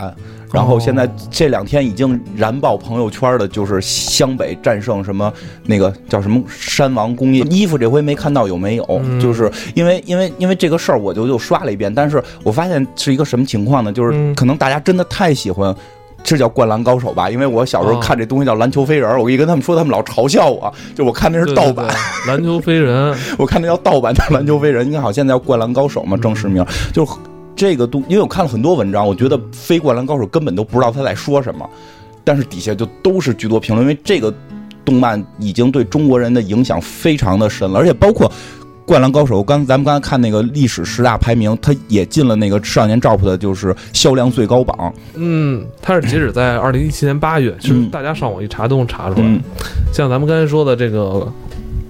[0.56, 5.32] 然后现在哦这两天已经燃爆朋友圈的，就是湘北战胜什么
[5.66, 9.02] 那个叫什么山王工业衣服，这回没看到有没有？
[9.04, 13.92] 嗯就是因为因为因为这个事儿，我就又刷了一遍，但是我发现是一个什么情况呢？
[13.92, 15.76] 就是嗯可能大家真的太喜欢。
[16.28, 17.30] 这叫《灌篮高手》吧？
[17.30, 27.12] 因为我小时候哦看这东西叫篮球飞人儿，我一跟他们说，他们老嘲笑我，就我看那是盗版，对对篮球飞人， 我看那叫盗版的篮球飞人，应该好现在叫灌篮高手嘛，正式名就是
[27.56, 31.70] 这个东，因为我看了很多文章，我觉得非灌篮高手根本都不知道他在说什么，
[32.24, 34.34] 但是底下就都是居多评论，因为这个
[34.84, 38.32] 动漫已经对中国人的影响非常的深了，而且包括。
[38.88, 44.94] 灌篮高手，刚咱们刚才看那个历史十大排名，他也进了那个少年 Jump 的，就是销量最高榜。
[45.16, 49.26] 嗯，它是截止在二零一七年八月，其实嗯大家上网一查都能查出来。
[49.26, 49.42] 嗯
[49.92, 51.28] 像咱们刚才说的这个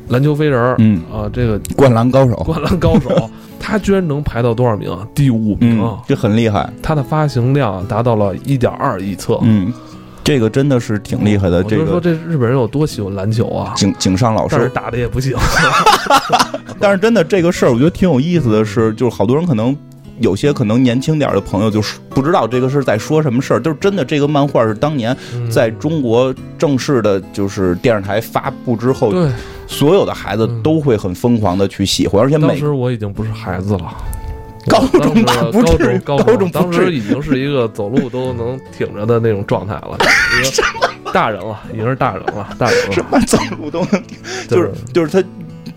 [0.08, 3.30] 篮球飞人儿，嗯，啊，这个灌篮高手，灌篮高手，
[3.68, 5.08] 他居然能排到多少名啊？
[5.16, 6.72] 第五名嗯，这很厉害。
[6.84, 9.74] 它的发行量达到了一点二亿册，嗯，
[10.24, 11.64] 这个真的是挺厉害的。
[11.64, 13.74] 这我就说个这日本人有多喜欢篮球啊！
[13.76, 15.36] 井井上老师但是打的也不行，
[16.80, 19.76] 但是真的这个事儿，我觉得挺有意思的是，就是好多人可能
[20.20, 23.60] 有些可能年轻点儿的朋友就是不知道这个是在说什么事儿。
[23.60, 29.30] 就是真的，这个漫画是当年嗯在中国正式的，就是电视台发布之后，对，
[29.68, 33.94] 所有的孩子嗯都会很疯狂的去喜欢，而且每当时我已经不是孩子了。
[34.68, 39.96] 高中当时吧不高至于中高高中当时已经是一个走路都能挺着的那种状态了，
[40.42, 44.02] 一个大人了，已经是大人了，大人了， 什么走路都能，
[44.50, 45.28] 就是就是他。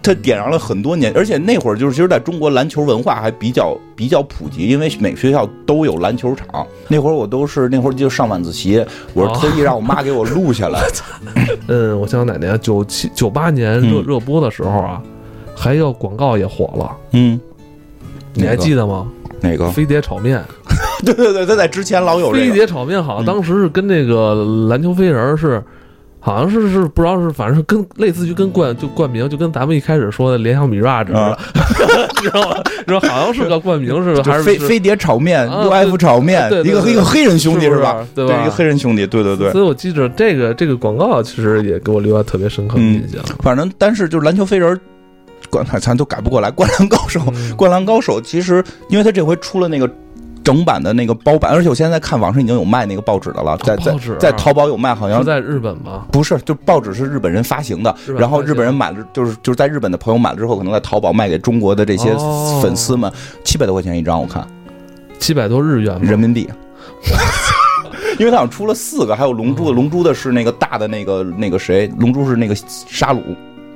[0.09, 6.67] 他点燃了很多年，而且那会儿就是，其实在中国篮球文化还比较比较普及，因为每个学校都有篮球场。
[6.89, 10.81] 那会儿我都是那会儿就上晚自习，我是特意让我妈给我录下来。
[11.69, 12.59] 嗯，我想想哪年？
[12.59, 15.03] 九七九八年热嗯热播的时候啊，
[15.55, 17.39] 还有广告也火了，嗯，
[18.33, 19.07] 你还记得吗？
[19.43, 19.71] 哪个？
[19.73, 20.43] 飞碟炒面，
[21.05, 22.47] 对对对，他在之前老有这个。
[22.47, 25.63] 飞碟炒面好像嗯当时是跟那个篮球飞人儿是。
[26.29, 31.39] 好像是是不知道是，反正是跟类似于跟冠就冠名，就跟咱们一开始说的联想 Mirage 似的，啊
[32.21, 32.63] 知道吗？
[32.87, 38.07] 然后好像是个冠名是还是是飞飞碟炒面、啊 UF 炒面，一个一个黑人兄弟是吧？
[38.15, 39.51] 对吧一个黑人兄弟，对对对。
[39.53, 43.25] 所以我记着这个这个广告，其实也给我留下特别深刻的印象。
[43.39, 44.79] 反正但是就是篮球飞人，
[45.49, 46.51] 灌咱都改不过来。
[46.51, 49.91] 灌篮高手，嗯灌篮高手其实因为他这回出了那个。
[50.49, 56.07] 整版的那个包版，而且我现在看网上已经有卖那个报纸的了，在在在淘宝有卖，好像是在日本吗？
[56.11, 63.13] 不是，就报纸是日本人发行的然后日本人买了，就是就是在日本的朋友买了之后，可能在淘宝卖给中国的这些哦粉丝们，
[63.45, 64.43] 七百多块钱一张，我看
[65.19, 66.01] 七百多日元？
[66.01, 66.49] 人民币。
[68.19, 72.55] 因为他好像出了四个，还有龙珠的，哦龙珠的是那个大的那个那个谁，龙珠是那个
[72.89, 73.21] 沙鲁。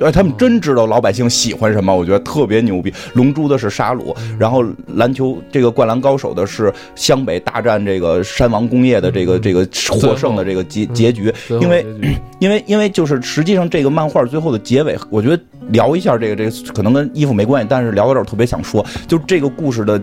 [0.01, 2.93] 哎，他们真知道老百姓喜欢什么，我觉得特别牛逼。
[3.15, 11.33] 龙珠的是沙鲁，然后篮球这个灌篮高手的是湘北大战这个山王工业的这个嗯这个获胜的这个结结局。
[11.61, 11.87] 因为
[12.41, 20.01] 因为因为就是实际上这个漫画最后的结尾，我觉得聊一下这个这个可能跟衣服没关系，但是聊到这儿特别想说，就这个故事的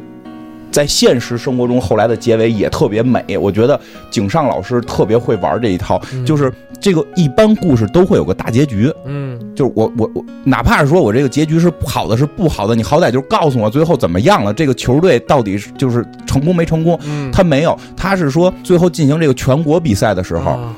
[0.71, 3.37] 在现实生活中，后来的结尾也特别美。
[3.37, 3.79] 我觉得
[4.09, 16.97] 井上老师特别会玩这一套，嗯就是这个一般故事都会有个大结局，嗯就是我我我，哪怕是说我这个结局是好的是不好的，你好歹就告诉我最后怎么样了，这个球队到底是就是成功没成功。
[17.03, 20.75] 嗯，他没有，他是说最后进行这个全国比赛的时候，啊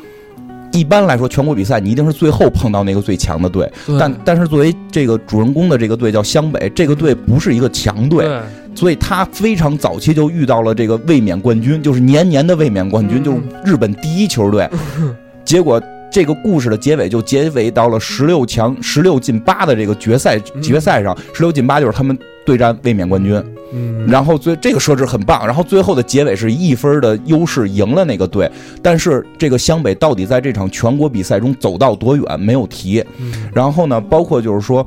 [0.74, 8.28] 一般来说全国比赛你一定是最后碰到那个最强的队，但但是作为这个主人公的这个队叫湘北，这个队不是一个强队，
[8.74, 13.24] 所以他非常早期就遇到了这个卫冕冠军，就是年年的卫冕冠军，嗯。
[13.24, 14.70] 就是日本第一球队。
[15.44, 15.82] 结果
[16.12, 20.62] 这个故事的结尾就结尾到了十六强、十六进八的这个决赛嗯。
[20.62, 23.44] 决赛上，十六进八就是他们对战卫冕冠军。
[23.74, 33.04] 嗯，然后最这个设置很棒，然后最后的结尾是一分的优势赢了那个队，但是这个湘北到底在这场全国比赛中走到多远没有提。
[33.20, 34.86] 嗯然后呢，包括就是说。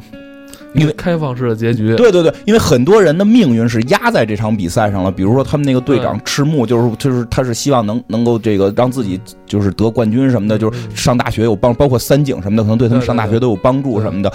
[0.77, 5.13] 因为开放式的结局，对对对，因为很多人的命运是压在这场比赛上了。
[5.13, 14.33] 比如说他们那个队长赤木，就是就是他是希望能能够这个让自己就是得冠军什么的，就是上大学有帮，包括三井什么的，可能对他们上大学都有帮助什么的。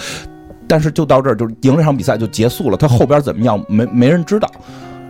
[0.69, 4.47] 但是就到这儿，就赢了这场比赛就结束了，他后边怎么样没没人知道。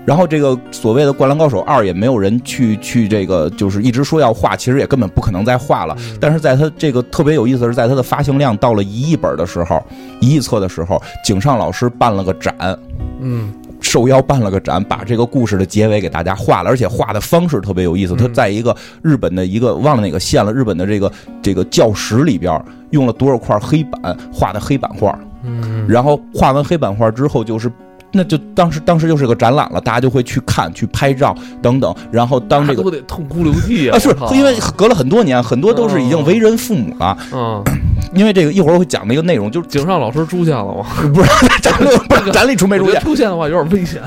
[0.05, 5.95] 然后这个所谓的《灌篮高手二》也没有人去去这个，就是一直说要画，其实也根本不可能再画了。
[6.19, 9.83] 但是在他这个特别有意思的是，在他的发行量到了一亿本的时候，
[10.19, 12.55] 一亿册的时候，井上老师办了个展，
[13.19, 18.15] 嗯受邀办了个展，把这个故事的结尾给大家画了，而且画的方式特别有意思。
[18.15, 25.17] 他在一个日本的一个忘了哪个县了，日本的这个这个教室里边用了多少块黑板画的黑板画，
[25.63, 27.71] 嗯，然后画完黑板画之后就是。
[28.11, 31.93] 那就当时当时就是个展览了，大家就会去看、去拍照等等。
[32.11, 33.95] 然后当这个那不得痛哭流涕啊！
[33.95, 37.15] 啊，是因为隔了很多年，很多都是已经为人父母了。
[37.31, 37.63] 嗯，
[38.13, 40.85] 因为这个一会儿我会讲那个内容，就是井上老师出现了吗？
[41.13, 41.29] 不是
[41.61, 44.01] 展 里不是展里出没出现出现的话有点危险。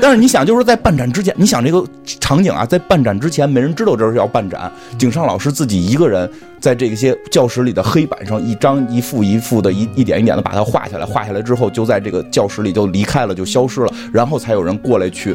[0.00, 4.70] 但是你想，就是在办展之前，你想这个场景啊，在办展之前，没人知道这是要办展。
[4.98, 11.04] 井上老师自己一个人在这些教室里的黑板上一张一幅一幅的，一一点一点的把它画下来。
[11.04, 13.92] 画下来之后，就在这个教室里就离开了，就消失了。
[14.12, 15.34] 然后才有人过来去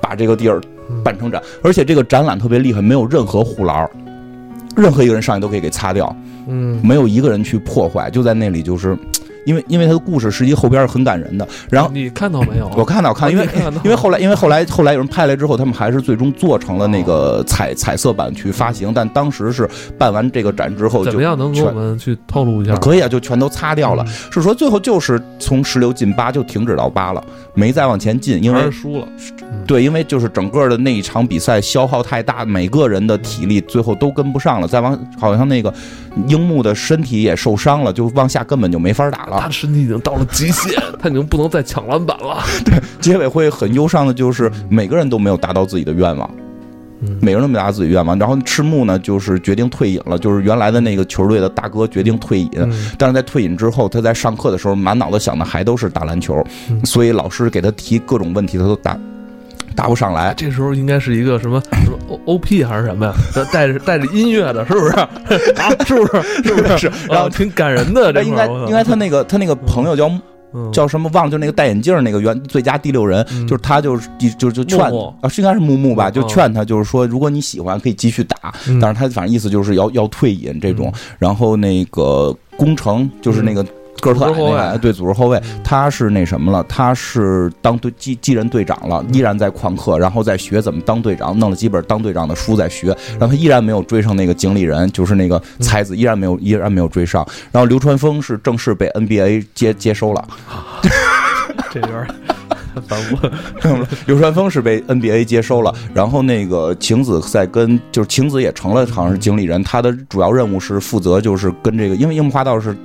[0.00, 0.60] 把这个地儿
[1.04, 1.42] 办成展。
[1.62, 3.88] 而且这个展览特别厉害，没有任何护栏，
[4.76, 6.14] 任何一个人上去都可以给擦掉，
[6.48, 8.96] 嗯没有一个人去破坏，就在那里就是。
[9.44, 12.70] 因为因为他的故事实际后边是很感人的，然后你看到没有？
[12.76, 13.44] 我看到看，因为
[13.82, 22.76] 因为后来因为后来后来有人拍来之后，他们还是最终做成了那个彩彩色版去发行，但当时是办完这个展之后就怎么样能给我们去透露一下？
[22.76, 24.14] 可以啊，就全都擦掉了嗯。
[24.30, 27.20] 是说最后就是从十六进八就停止到八了，
[27.52, 29.08] 没再往前进，因为输了。
[29.66, 34.66] 对，因为就是整个的那一场比赛消耗太大，每个人的体力最后都跟不上了。
[34.66, 35.72] 再往好像那个
[36.26, 39.52] 樱木的身体也受伤了，就往下根本就没法打了他的。
[39.52, 42.42] 身体已经到了极限，他已经不能再抢篮板了。
[42.64, 46.28] 对结尾会很忧伤的，就是每个人都没有达到自己的愿望。
[47.04, 58.96] 嗯每个人都没达到自己愿望，然后赤木呢，就是决定退隐了，就是原来的那个球队的大哥决定退隐，嗯但是在退隐之后，他在上课的时候满脑子想的还都是打篮球，嗯所以老师给他提各种问题，他都答
[59.72, 60.32] 答不上来。
[60.36, 63.14] 这时候应该是一个什么什么 O O P 还是什么呀？
[63.52, 64.92] 带着带着音乐的，是不是？
[64.96, 65.08] 啊，
[65.86, 66.22] 是不是？
[66.44, 66.90] 是不是？
[67.08, 68.12] 然后啊挺感人的。
[68.12, 70.10] 这应该应该他那个他那个朋友叫
[70.54, 74.08] 嗯叫什么忘了，就那个戴眼镜那个原最佳第六人，嗯就是他就是
[74.38, 74.78] 就就劝
[75.22, 80.92] 啊，是应该是木木吧，嗯就劝他就是说，如果你喜欢可以继续打，嗯但是他反正意思就是要要退隐这种。
[81.18, 83.64] 然后那个工程就是那个
[84.00, 86.64] 个儿特矮组织后卫对，组织后卫，他是那什么了？
[86.68, 97.24] 他是当队继继任队长了，依然在旷课，然后在学怎么当队长，弄了几本当队长的书在学，然后他依然没有追上那个经理人，就是那个才子，依然没有依然没有追上。
[97.52, 100.26] 然后流川枫是正式被 NBA 接接收了。
[101.70, 102.06] 这有点
[102.88, 103.16] 反复。
[104.06, 112.76] 流川枫是被 NBA 接收了，然后那个晴子在跟就是晴子也成了好像是经理人，他的主要任务是负责就是跟这个，因为樱木花道是。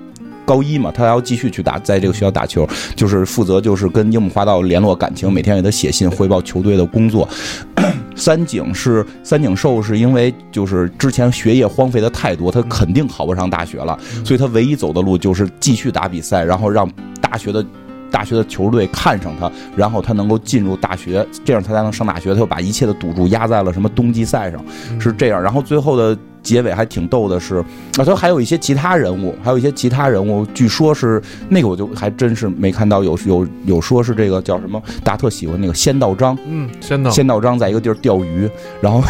[0.47, 7.27] 高一嘛，他还要继续去打，在这个学校打球，就是负责就是跟樱木花道联络感情，每天给他写信汇报球队的工作。
[8.15, 16.89] 三井是三井寿，是因为就是之前学业荒废的太多，他肯定考不上大学了，所以他唯一走的路就是继续打比赛，然后让
[17.21, 17.63] 大学的
[18.09, 22.29] 大学的球队看上他，然后他能够进入大学，这样他才能上大学。
[22.33, 24.63] 他就把一切的赌注压在了什么冬季赛上，
[24.99, 25.41] 是这样。
[25.41, 27.57] 然后最后的结尾还挺逗的是，
[27.97, 36.37] 啊，他还有一些其他人物，还有一些其他人物，据说是那个我就还真是没看到有有有说是这个叫什么达特喜欢那个仙道章。
[36.47, 39.03] 嗯，仙道，仙道章在一个地儿钓鱼，然后，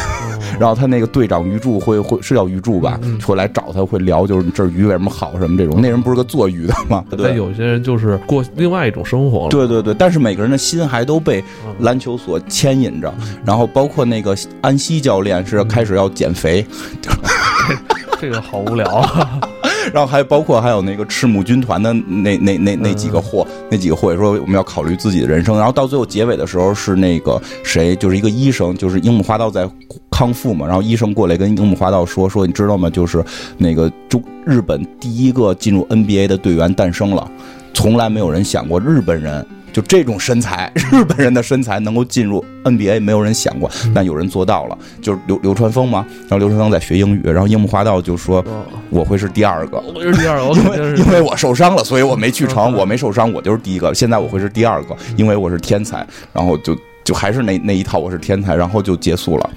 [0.60, 5.80] 然后他那个队长鱼柱会会是叫鱼柱吧，嗯嗯会来找他，会聊就是这鱼为什么好什么这种。
[5.80, 7.06] 那人不是个做鱼的吗？
[7.12, 9.50] 对有些人就是过另外一种生活了。
[9.50, 13.14] 对对对，但是每个人的心还都被嗯篮球所牵引着。
[13.46, 16.66] 然后包括那个安西教练是开始要减肥，
[18.20, 19.40] 这个好无聊啊。
[19.94, 25.56] 然后还包括还有那个赤木军团的那那那那几个货，那几个货也说我们要考虑自己的人生。
[25.56, 29.70] 然后到最后结尾的时候是那个谁，就是一个医生，就是樱木花道在
[30.12, 32.90] 康复嘛，然后医生过来跟樱木花道说说，你知道吗？
[32.90, 33.24] 就是
[33.58, 37.26] 那个中日本第一个进入 NBA 的队员诞生了，
[37.74, 39.46] 从来没有人想过日本人。
[39.74, 46.06] 就这种身材， 日本人的身材能够进入 NBA，没有人想过，但有人做到了，就是流流川枫嘛。
[46.22, 52.74] 然后流川枫在学英语，然后樱木花道就说哦我会是第二个，我是第二个， 我因为因为我受伤了，所以我没去成。
[52.74, 53.94] 嗯我没受伤，我就是第一个。
[53.94, 56.06] 现在我会是第二个，因为我是天才。
[56.34, 59.50] 然后就就还是那那一套，我是天才，然后就结束了。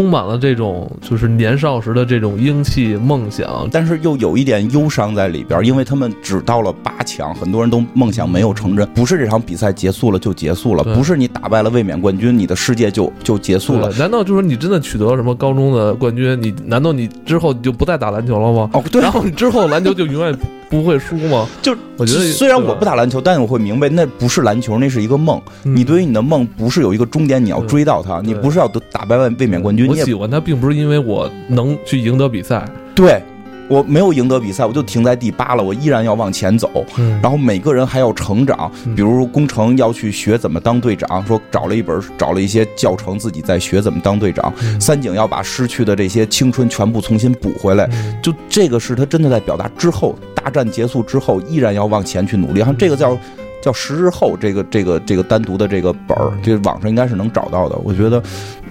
[0.00, 3.68] 充满了这种就是年少时的这种英气梦想。
[3.70, 8.88] 但是又有一点忧伤在里边，因为他们只到了八强，很多人都梦想没有成真。
[8.94, 13.92] 不是这场比赛结束了就结束了，不是你打败了卫冕冠军，你的世界就就结束了。
[13.98, 16.40] 难道就是你真的取得了什么高中的冠军？
[16.40, 18.70] 你难道你之后你就不再打篮球了吗？
[18.72, 20.34] 哦，对然，后你之后篮球就永远
[20.70, 21.46] 不会输吗？
[21.60, 25.38] 就我觉得虽然我不打篮球，但我会明白那不是篮球，那是一个梦。
[25.64, 32.64] 嗯你对于你的梦不是有一个终点，你要追到它，你不是要得打败卫卫冕冠军，我喜欢他，并不是因为我能去赢得比赛。
[32.94, 33.20] 对。
[33.68, 36.84] 我没有赢得比赛，我就停在第八了，我依然要往前走。
[36.98, 44.52] 嗯然后每个人还要成长，嗯比如工程要去学怎么当队长，说找了一本找了一些教程，自己在学怎么当队长。
[44.64, 52.60] 嗯三井要把失去的这些青春全部重新补回来，嗯就这个是他真的在表达之后，大战结束之后依然要往前去努力。
[52.60, 53.16] 像这个叫
[53.60, 57.76] 叫十日后，这个这个这个单独的这个本儿，这网上应该是能找到的。
[57.84, 58.22] 我觉得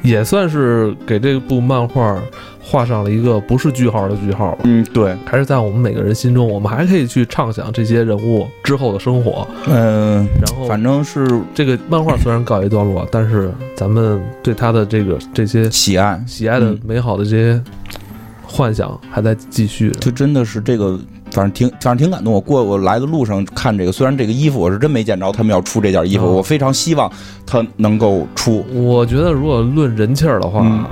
[0.01, 2.20] 也算是给这部漫画
[2.59, 4.61] 画上了一个不是句号的句号吧。
[4.63, 9.47] 嗯，对，还是在我们每个人心中，我们还可以去畅想这些人物之后的生活。
[9.67, 17.61] 嗯、然后，反正是这个漫画虽然告一段落，但是咱们对他的这个这些喜爱，喜爱的嗯美好的这些
[18.43, 19.91] 幻想还在继续。
[19.99, 20.99] 就真的是这个，
[21.40, 22.34] 反正挺反正挺感动。
[22.34, 27.10] 我过我来的路上看这个，虽然这个衣服我是真没见着他们要出这件衣服，哦我非常希望
[27.46, 28.66] 他能够出。
[28.74, 30.84] 我觉得，如果论人气儿的话，嗯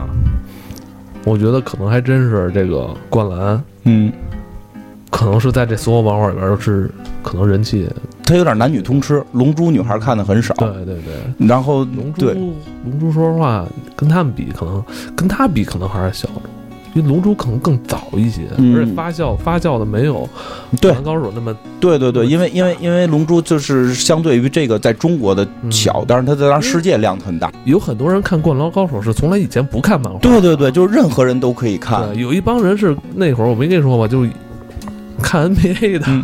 [1.26, 4.10] 我觉得可能还真是这个灌篮，嗯，
[5.10, 6.90] 可能是在这所有漫画里边儿是
[7.22, 7.86] 可能人气。
[8.24, 10.54] 他有点男女通吃，龙珠女孩看的很少。
[10.54, 13.66] 对对对，然后龙珠对，龙珠说实话，
[13.98, 14.82] 跟他们比，可能
[15.18, 16.42] 跟他比可能还是小众。
[16.98, 20.28] 因为龙珠可能更早一些，嗯而且发酵发酵的没有
[20.82, 27.52] 对灌篮高手那么对对对，因为因为因为龙珠就是相对于这个在中国的小，但是它在让世界量很大。
[27.66, 32.18] 有很多人看《灌篮高手》是从来以前不看漫画，对对对，就是任何人都可以看。
[32.18, 34.32] 有一帮人是那会儿我没跟你说吧，就是
[35.22, 36.24] 看 NBA 的，嗯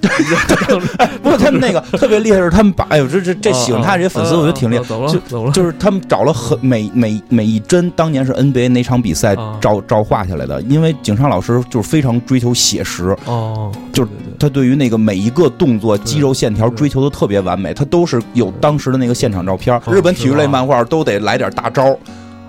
[1.22, 4.84] 不过他们那个特别厉害是，他们把哎呦这这这喜欢他这些粉丝，我觉得挺厉害。
[4.84, 19.76] 走了就走了，就是他们找了很每每每一帧，当年是 NBA 哪场比赛啊照照画下来的，因为井上老师就是非常追求写实，哦，就是对对他对于那个每一个动作、肌肉线条追求的特别完美，他都是有当时的那个现场照片。
[19.76, 21.96] 哦日本体育类漫画都得来点大招，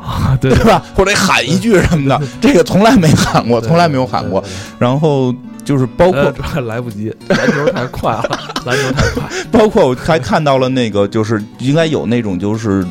[0.02, 0.84] 啊，对对吧？
[0.96, 4.44] 或者喊一句什么的，这个从来没喊过，从来没有喊过。。
[4.78, 5.34] 然后
[5.70, 9.24] 就是包括呃主要来不及，篮球太快了，篮球太快。
[9.52, 12.84] 包括我还看到了那个，就是应该有那种就是。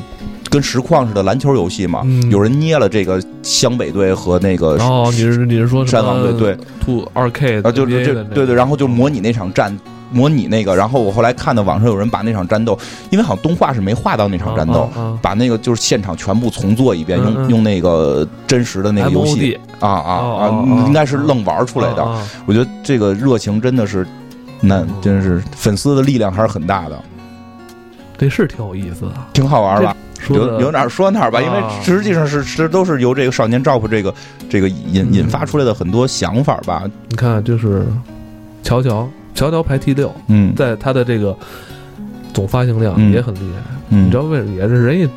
[0.51, 9.79] 跟实况似的篮球游戏嘛，嗯有人捏了这个湘北队和那个哦你是你是说山王队对兔二 K 啊，就是这对对，然后就模拟那场战，
[10.11, 12.79] 模拟那个，然后我后来看到网上有人把那场战斗，
[13.11, 22.03] 因为好像动画是没画到那场战斗，啊啊把那个就是现场全部重做一遍，用用那个真实的那个游戏啊啊啊应该是愣玩出来的。
[22.03, 24.07] 啊啊我觉得这个热情真的是，
[24.61, 26.99] 那真是粉丝的力量还是很大的，
[28.17, 29.13] 这是挺有意思的。
[29.33, 29.95] 挺好玩的
[30.31, 34.13] 有有哪儿说哪儿吧，因为啊实际上是是都是由这个少年 Jump 这个
[34.51, 35.13] 这个引嗯。
[35.13, 36.83] 引发出来的很多想法吧。
[37.09, 37.87] 你看，就是
[38.65, 39.09] 乔乔，
[39.39, 41.37] 乔乔排第六，嗯在他的这个
[42.35, 43.63] 总发行量嗯也很厉害。
[43.91, 44.57] 嗯，你知道为什么？
[44.57, 45.09] 也是人家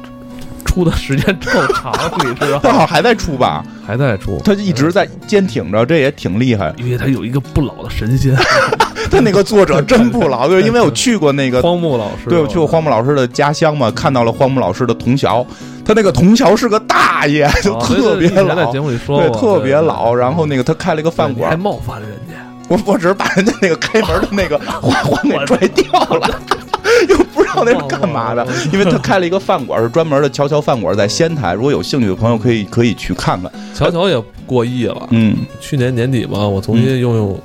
[0.64, 1.92] 出的时间够长，
[2.24, 2.78] 你知道他好？
[2.86, 3.66] 像还在出吧？
[3.84, 6.72] 还在出，他就一直在坚挺着，这也挺厉害。
[6.78, 8.36] 因为他有一个不老的神仙。
[9.10, 15.44] 他那个作者真不老，就是，因为我去过那个，荒木老师，对我去过荒木老师的家乡嘛，看到了荒木老师的童桥，
[15.84, 20.14] 他那个童桥是个大爷，就啊特别对对以前在老节，目里说对，特别老。
[20.14, 22.36] 然后那个他开了一个饭馆，还冒犯了人家，
[22.72, 26.40] 我我只是把人家那个开门的那个 花环给拽掉了，
[27.10, 28.48] 又不知道那是干嘛的。
[28.72, 31.54] 因为他开了一个饭馆，是专门的乔乔饭馆，在仙台。
[31.54, 33.52] 如果有兴趣的朋友，可以可以去看看。
[33.76, 35.08] 乔乔也过亿了。
[35.10, 37.40] 嗯去年年底吧，我重新用用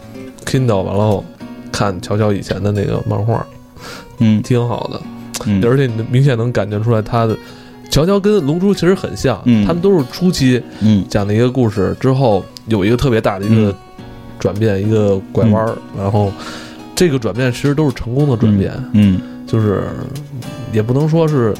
[0.45, 1.25] Kindle，完了
[1.73, 3.45] 看乔乔以前的那个漫画，
[4.21, 5.01] 嗯挺好的，
[5.47, 7.37] 嗯而且你明显能感觉出来他的。
[7.89, 13.75] 乔乔跟龙珠其实很像，嗯他们都是初期嗯讲的一个故事，之后有一个特别大的一个嗯
[14.39, 16.33] 转变，一个拐弯儿，然后
[16.95, 19.85] 这个转变其实都是成功的转变，嗯就是
[20.73, 21.55] 也不能说是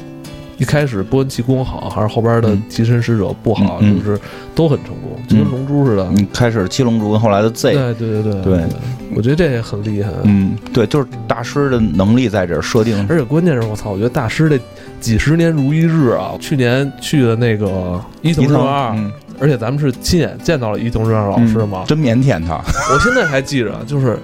[0.57, 2.63] 一开始波恩奇功好，还是后边的嗯。
[2.69, 4.19] 替身使者不好，就是
[4.55, 6.03] 都很成功，就跟嗯龙珠似的。
[6.11, 8.67] 嗯，开始七龙珠跟后来的 Z，对对对对对，
[9.15, 10.11] 我觉得这也很厉害。
[10.23, 13.05] 嗯，对，就是大师的能力在这儿设定。
[13.09, 14.59] 而且关键是我操，我觉得大师这
[14.99, 16.33] 几十年如一日啊！
[16.39, 21.83] 去年去的那个伊藤润二，嗯而且咱们是亲眼见到了伊藤润二老师嘛。
[21.87, 22.55] 真腼腆他。
[22.91, 24.17] 我现在还记着，就是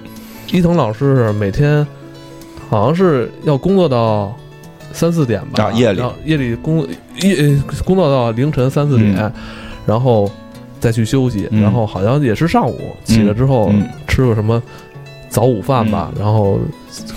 [0.50, 1.86] 伊藤老师是每天
[2.68, 4.34] 好像是要工作到
[4.92, 6.86] 三四点吧，啊夜里夜里工
[7.20, 9.32] 夜呃工作到凌晨三四点，嗯
[9.86, 10.28] 然后
[10.80, 14.62] 再去休息，嗯然后好像也是上午起来之后、嗯吃个什么
[15.28, 16.58] 早午饭吧，然后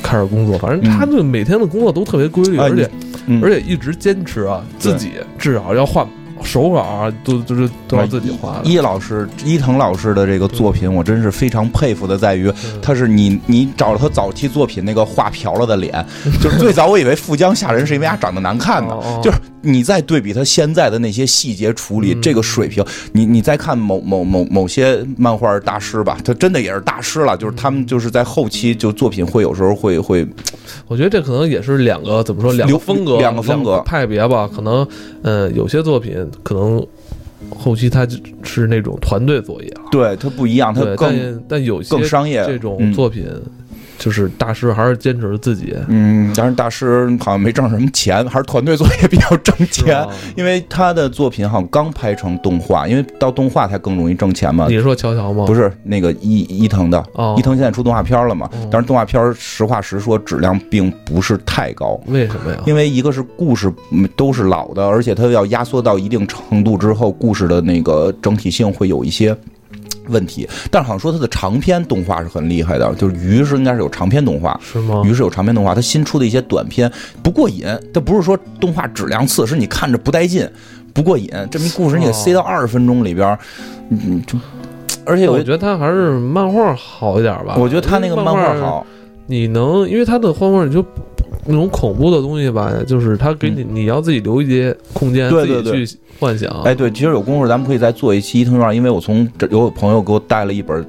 [0.02, 0.58] 开始工作。
[0.58, 2.90] 反正他嗯这每天的工作都特别规律，啊而且、
[3.28, 3.42] 嗯。
[3.44, 6.08] 而且一直坚持啊，自己至少要画
[6.44, 8.62] 手稿啊，都都是都要自己画的。
[8.64, 16.06] 伊老师伊藤老师的这个作品，我真是非常佩服的，在于嗯他是你你找了他早期作品那个画瓢了的脸，
[16.42, 22.22] 就是最早我以为富江吓人是因为他长得难看呢 就是你再对比他现在的那些细节处理，嗯。
[22.22, 22.84] 这个水平，
[23.14, 30.28] 你你再看某某某某些漫画大师吧，他真的也是大师了，就是他们就是在后期就作品会有时候会会
[30.88, 34.48] 我觉得这可能也是两个怎么说两个风格，两个风格派别吧。
[34.48, 34.88] 可能
[35.22, 36.86] 呃有些作品可能
[37.50, 38.08] 后期他
[38.44, 42.94] 是那种团队作业啊，对他不一样，他，更但但有些更商业这种嗯。
[42.94, 43.26] 作品，
[43.98, 50.14] 就是大师还是坚持自己嗯，但是大师好像没挣什么钱，还是团队作业比较挣钱吧。
[50.36, 54.68] 因为他的作品好像刚拍成动画，因为到动画才更容易挣钱嘛。
[54.70, 55.46] 你说乔乔吗？
[55.46, 58.68] 不是那个伊伊藤的，哦伊藤现在出动画片了嘛哦？
[58.72, 62.00] 但是动画片实话实说，质量并不是太高。
[62.08, 62.62] 为什么呀？
[62.66, 69.36] 因为一个是故事嗯都是老的，而且它要压缩到一定程度之后，故事的那个整体性会有一些
[70.10, 70.48] 问题。
[70.72, 75.02] 但是好像说它的长篇动画是很厉害的，就是鱼是应该是有长篇动画，是吗？
[75.06, 76.92] 鱼是有长篇动画，它新出的一些短片
[77.22, 80.50] 不过瘾，它不是说动画质量次，是你看着不带劲，
[80.94, 81.30] 不过瘾。
[81.52, 83.40] 这么一故事你得塞到二十分钟里边儿，
[83.90, 84.38] 嗯，就
[85.06, 87.56] 而且我我觉得他还是漫画好一点吧。
[87.58, 88.86] 我觉得他那个漫漫画，好，
[89.26, 90.84] 你能因为他的画画你就
[91.46, 96.50] 那种恐怖的东西吧，就是他给你你要自己留一些空间，对对对自己去幻想。
[96.64, 100.86] 哎，对，其实有功夫咱们可以再做一期伊藤院，因为我从这有朋友给我带了一本。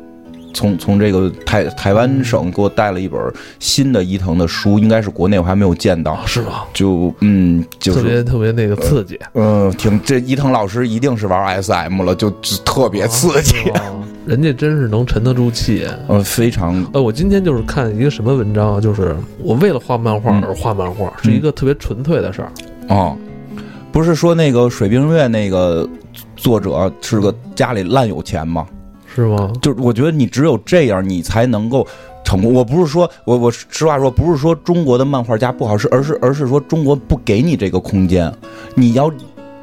[0.59, 6.65] 从从这个台台湾省给我带了一本新的伊藤的书，应该是国内我还没有见到啊，，是吗？
[6.75, 13.55] 就嗯，就是特别特别那个刺激，嗯，挺这伊藤老师一定是玩 SM 了，就就特别刺激，
[14.27, 15.87] 人家真是能沉得住气。
[16.09, 22.51] 呃，非常呃，我今天就是看一个什么文章啊，就是我为了画漫画嗯而画漫画，是一个特别纯粹的事儿。
[22.89, 23.17] 哦，
[23.93, 25.89] 不是说那个水冰月那个
[26.35, 28.67] 作者是个家里烂有钱吗？
[29.23, 29.53] 是吗？
[29.61, 31.87] 就是我觉得你只有这样，你才能够
[32.25, 32.53] 成功。
[32.53, 38.33] 我不是说我我实话说，不是说中国的漫画家不好，是而是而是说中国不给你这个空间，
[38.75, 39.11] 你要。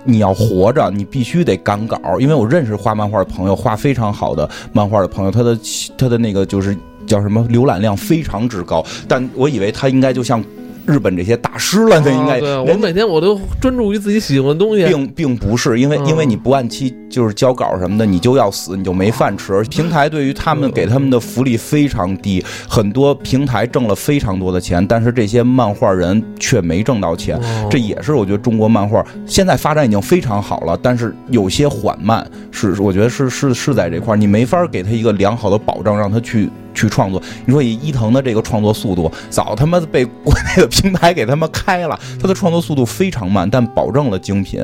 [0.08, 5.58] 你要活着，你必须得赶稿，因为我认识画漫画的朋友，画非常好的漫画的朋友，他的
[5.98, 6.78] 他的那个就是
[7.08, 10.44] 叫什么浏览量非常之高，但我以为他应该就像
[10.86, 14.86] 日本这些大师了，那应该我每天我都专注于自己喜欢的东西。
[14.86, 19.62] 并并不是因为嗯因为你不按期就是交稿什么的，你就要死，你就没饭吃。
[19.64, 27.38] 平台对于他们给他们的福利非常低，很多平台挣了非常多的钱，但是这些漫画人却没挣到钱。
[27.38, 37.20] 哦这也是我觉得中国漫画现在发展已经非常好了，但是有些缓慢，是我觉得是是是在这块儿，你没法给他一个良好的保障，让他去去创作。
[37.46, 44.64] 你说以伊藤的这个创作速度，早他妈被国内的平台给他们开了，他的创作速度非常慢，但保证了精品。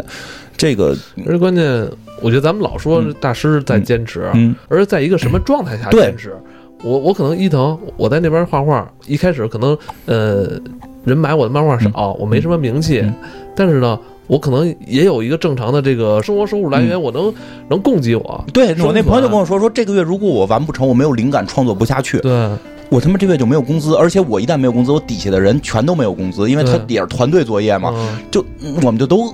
[0.56, 0.96] 这个，
[1.26, 1.90] 而且关键，
[2.22, 6.36] 我觉得咱们老说嗯大师在坚持，嗯而是在一个什么状态下坚持。
[6.84, 10.60] 我我可能伊藤，我在那边画画，一开始可能呃
[11.04, 13.14] 人买我的漫画少，我没什么名气，嗯
[13.56, 14.00] 但是呢，
[14.32, 17.34] 我可能也有一个正常的这个生活收入来源，我能
[17.68, 18.46] 能供给我。
[18.54, 22.18] 对我那朋友就跟我说，说这个月如果我完不成，我没有灵感，创作不下去。
[22.20, 22.50] 对，
[22.88, 29.34] 我他妈这月就没有工资，而且我一旦没有工资，我底下的人全都没有工资，因为他对底下是团队作业嘛，嗯就嗯我们就都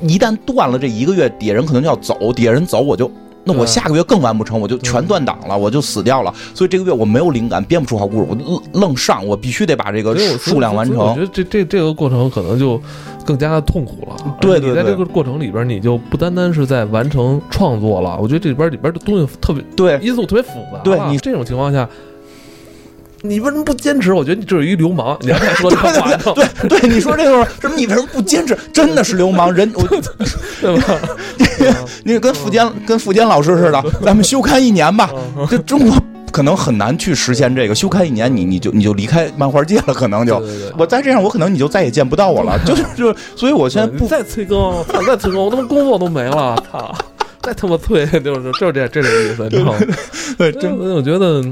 [0.00, 3.08] 一旦断了这一个月，底下人可能就要走，底下人走我就。
[3.44, 6.32] 那我下个月更完不成，我就全断档了，我就死掉了。
[6.54, 11.20] 所以这个月我没有灵感，编不出好故事，我愣愣上，我必须得把这个数量完成我觉。
[11.20, 12.80] 得这这这个过程可能就
[13.24, 14.16] 更加的痛苦了。
[14.40, 20.78] 对对对在这个过程里边，你就不单单是在完成创作了，我觉得这里边里边的东西特别对，因素特别复杂。
[20.82, 21.88] 对你这种情况下，
[23.26, 24.12] 你为什么不坚持？
[24.12, 25.16] 我觉得你就是一流氓。
[25.22, 27.74] 你要再说这话，对对对，你说这个什么？
[27.74, 28.54] 你为什么不坚持？
[28.70, 29.82] 真的是流氓人， 我
[30.60, 30.94] 对吧？
[32.04, 35.10] 你跟付坚跟付坚老师似的，咱们休刊一年吧。
[35.38, 35.96] 嗯这中国
[36.30, 42.58] 可能很难去实现这个，休刊一年，你你就你就离开漫画界了，可能就对对对我再这样，我可能你就再也见不到我了。
[42.66, 45.00] 就 是就是，所以我现在不再催更，操！
[45.06, 46.94] 再催更，我他妈工作都没了，操！
[47.40, 49.78] 再他妈催，就是就是这这种意思，你知道吗？
[50.36, 51.42] 对真真的，我觉得，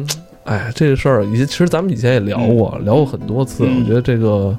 [0.44, 3.64] 哎，这个事儿以前其实咱们以前也聊过，聊过很多次。
[3.66, 4.56] 嗯我觉得这个，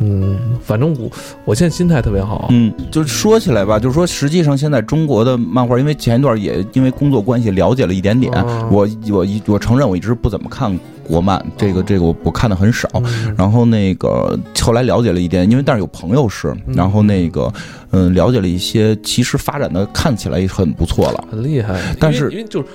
[0.00, 1.10] 嗯，反正我
[1.44, 2.48] 我现在心态特别好。
[2.50, 12.88] 嗯，就说起来吧，就是说，实际上现在中国的漫画，因为前一段也因为工作关系了解了一点点，哦我我一我承认我一直不怎么看国漫，这个哦这个我我看的很少。
[12.94, 17.52] 嗯然后那个后来了解了一点，因为但是有朋友是，嗯然后那个
[17.92, 21.24] 嗯了解了一些，其实发展的看起来也很不错了。
[21.30, 22.66] 很厉害，但是因为因为就是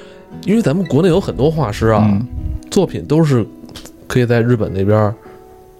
[0.45, 2.25] 因为咱们国内有很多画师啊，嗯
[2.69, 3.45] 作品都是
[4.07, 5.13] 可以在日本那边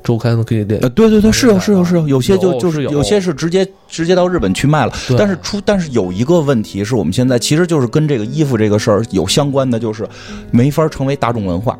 [0.04, 4.94] 周刊可以练呃，，对对对，是有是有是有，有些就有就是有有些是直接直接到日本去卖了。
[5.18, 10.08] 但是出但是有一个问题是我们现在其实就是跟这个衣服这个事儿有相关的，就是
[10.52, 11.78] 没法成为大众文化。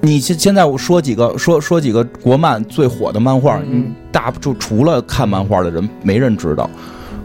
[0.00, 6.68] 你现现在我说几个说说几个国漫最火的漫画，嗯大就除了看漫画的人，没人知道。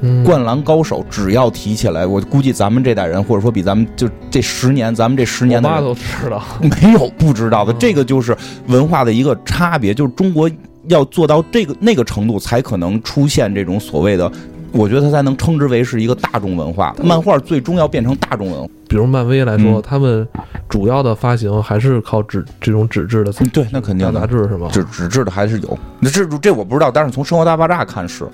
[0.01, 0.23] 嗯。
[0.23, 6.43] 灌篮高手只要提起来，我估计咱们这代人，或者说比咱们就这十年，咱们这十年的人都知道，
[6.81, 7.75] 没有不知道的，嗯。
[7.79, 8.35] 这个就是
[8.67, 10.49] 文化的一个差别，就是中国
[10.87, 14.31] 要做到这个那个程度，才可能出现这种所谓的，
[14.71, 16.95] 我觉得它才能称之为是一个大众文化。
[17.03, 20.27] 漫画最终要变成大众文化，比如漫威来说，嗯他们
[20.69, 24.69] 主要的发行还是靠纸这种纸质的嗯对，那肯定大杂的，志是吗？
[24.71, 28.27] 纸纸质的还是有，那这这我不知道，但是从《生活大爆炸》看是，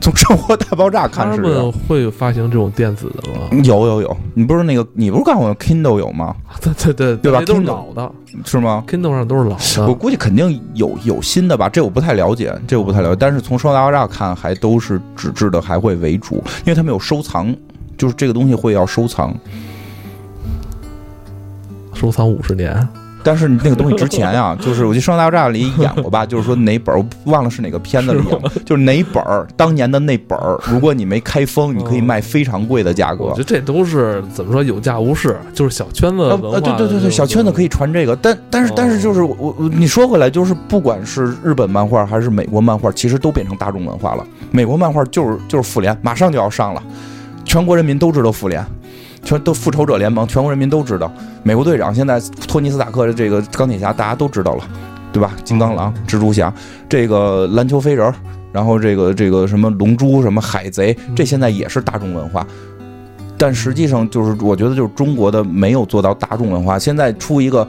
[0.00, 3.62] 从《生活大爆炸》看是他是们会发行这种电子的吗？
[3.64, 6.34] 有有有，你不是那个你不是告诉我 Kindle 有吗？
[6.60, 8.12] 对对对对吧都是 Kindle 老的
[8.44, 9.88] 是吗？，Kindle 上都是老的。
[9.88, 13.16] 我估计肯定有有新的吧，这我不太了解，这我不太了解。
[13.18, 17.54] 但是从《生活大爆炸》看，还都是纸质的，还会为主，因为他们有收藏，
[17.96, 19.34] 就是这个东西会要收藏。
[21.96, 22.86] 收藏五十年，
[23.22, 33.24] 但是你那个东西值钱啊、 就是我记得《生活大爆炸》里演过吧，就是说哪本儿我忘了是哪个片子里演，就是哪本儿当年的那本儿，如果你没开封，你可以卖非常贵的价格。
[33.24, 33.38] 我觉。
[33.38, 44.24] 得这都是怎么说有价无市，就是小圈子呃文化呃，对对对对，小圈子可以以传这个，但但是但是就是我我你说回来，就是不管是日本漫画还是美国漫画，其实都变成大众文化了。
[44.52, 46.82] 美国漫画就是就是复联，马上就要上了，
[47.44, 48.64] 全国人民都知道复联，
[49.26, 51.12] 全都复仇者联盟，全国人民都知道。
[51.42, 54.62] 美国队长现在托尼斯塔克的这个钢铁侠，大家都知道了，
[55.12, 55.32] 对吧？
[55.42, 56.54] 金刚狼、蜘蛛侠，
[56.88, 58.14] 这个篮球飞人，
[58.52, 62.46] 然后这个这个什么龙珠、什么海贼，这现在也是大众文化。
[63.36, 66.78] 但实际上就是，我觉得就是中国的没有做到大众文化。
[66.78, 67.66] 现在出一个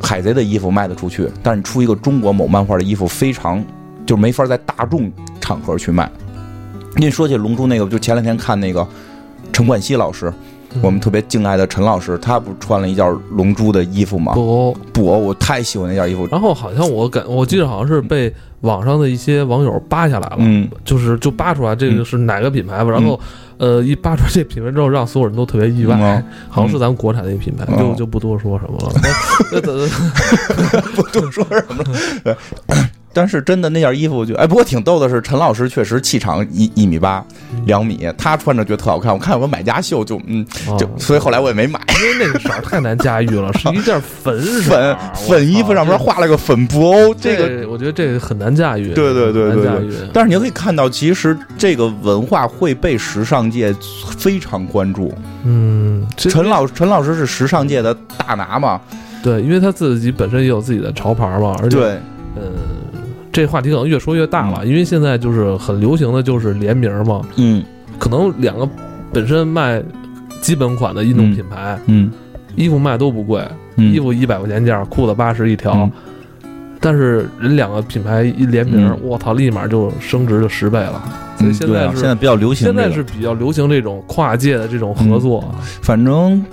[0.00, 3.62] 海贼的衣服卖得出去，但是出一个中国某漫画的衣服，非常
[4.06, 6.08] 就没法在大众场合去卖。
[6.94, 8.86] 您说起龙珠那个，就前两天看那个
[9.52, 10.32] 陈冠希老师，
[10.80, 14.32] 我们特别敬爱的陈老师，他不是穿了一件龙珠的衣服吗？
[14.34, 14.76] 不。
[14.92, 16.28] 布偶，我太喜欢那件衣服。
[16.30, 23.18] 然后好像我感我记得好像是被网上的一些网友扒下来了，嗯，就是就扒出来这个是哪个品牌吧，然后
[23.56, 28.92] 呃一扒出来这品牌之后，让所有人都特别意外，嗯好像是咱们国产的一个品牌，嗯就就不多说什么了。
[29.50, 29.60] 那
[30.72, 31.82] 那不多说什么
[32.24, 32.36] 了。
[33.12, 37.24] 对但是真的那件衣服就哎，不过挺逗的是，陈老师确实气场一一米八
[37.66, 39.12] 两米，他穿着觉得特好看。
[39.12, 40.44] 我看有个买家秀就嗯
[40.78, 41.78] 就，啊所以后来我也没买。
[42.00, 47.68] 因为那个色儿太难驾驭了，是一件粉 粉粉衣服上面画了个粉布欧，这个。
[47.68, 50.08] 我觉得这个很难驾驭，对对对对对。
[50.12, 53.74] 但是你可以看到，其实这个文化会被时尚界
[54.18, 55.12] 非常关注。
[55.44, 58.80] 嗯，陈老陈老师是时尚界的大拿嘛？
[59.22, 61.84] 对，因为他自己本身也有自己的潮牌嘛，而且对，
[62.34, 62.42] 呃，
[63.32, 67.64] 这话题可能越说越大了，因为现在就是很流行的就是联名嘛，嗯
[67.98, 68.68] 可能两个
[69.12, 69.82] 本身卖
[70.40, 72.12] 基本款的运动品牌，嗯
[72.54, 73.42] 衣服卖都不贵，
[73.76, 75.72] 嗯，衣服一百块钱件儿，裤子八十一条。
[75.72, 75.90] 嗯
[76.84, 81.00] 但是人两个品牌一联名嗯，我操，立马就升值了十倍了。
[81.38, 82.82] 所以现在现在比较流行这个。
[82.82, 85.44] 现在是比较流行这种跨界的这种合作。
[85.80, 86.44] 反正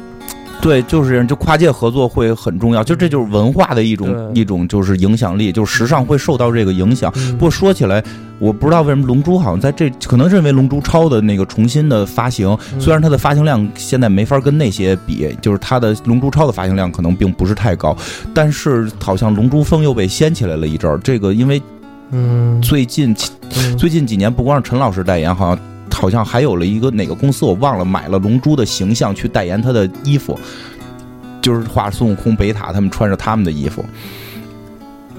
[0.62, 7.12] 对，就是这样，就跨界合作会很重要，就这就是文化的一种对一种就是影响力，就是时尚会受到这个影响。
[7.16, 8.04] 嗯不过说起来，
[8.40, 17.96] 我不知道为什么《龙珠》好像在这，可能认为《龙珠超》的那个重新的发行，嗯虽然它的发行量现在没法跟那些比，就是它的《龙珠超》的发行量可能并不是太高，
[18.34, 20.98] 但是好像《龙珠风》又被掀起来了一阵儿。
[21.00, 21.62] 这个因为
[22.12, 23.16] 嗯，最近
[23.56, 25.60] 嗯最近几年，不光是陈老师代言，好像
[26.00, 30.40] 好像还有了一个哪个公司我忘了，买了龙珠的形象去代言他的衣服，
[31.42, 33.84] 就是画孙悟空、北塔他们穿着他们的衣服。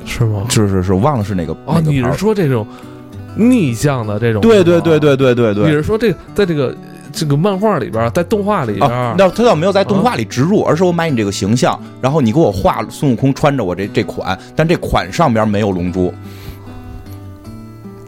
[0.06, 0.46] 是吗？
[0.48, 1.52] 是是是，我忘了是哪个。
[1.66, 2.66] 哦，个你是说这种
[3.36, 4.40] 逆向的这种？
[4.40, 4.98] 对对对。
[4.98, 5.72] 对对对对你。
[5.72, 6.74] 是说这在这个
[7.12, 16.12] 这个漫画里边，在动画里边那他倒没有在动画里植入，而是我买你这个形象，然后你给我画孙悟空穿着我这这款，但这款上边没有龙珠。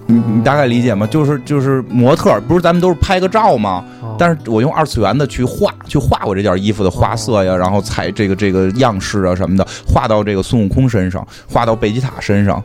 [0.06, 1.06] 你你大概理解吗？
[1.06, 3.84] 就是就是模特，不是咱们都是拍个照吗？
[4.00, 12.62] 哦但是我用二次元的去画，去画我这件衣服的花色呀，然后采这个这个样式啊什么的，画到这个孙悟空身上，画到贝吉塔身上，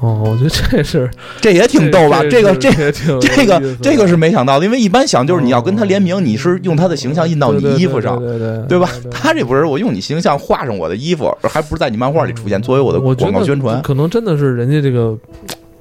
[0.00, 1.08] 哦，我觉得这是
[1.40, 2.22] 这也挺逗吧？
[2.28, 8.18] 这个这这挺这个这个是没想到的，因为一般想就是你要跟他联名，你是用他的形象印到你衣服上，
[8.66, 8.90] 对吧？
[9.10, 13.80] 他这不是我用你形象画上我的衣服，还不是在你漫画里出现，作为我的广告宣传。
[13.80, 15.16] 可能真的是人家这个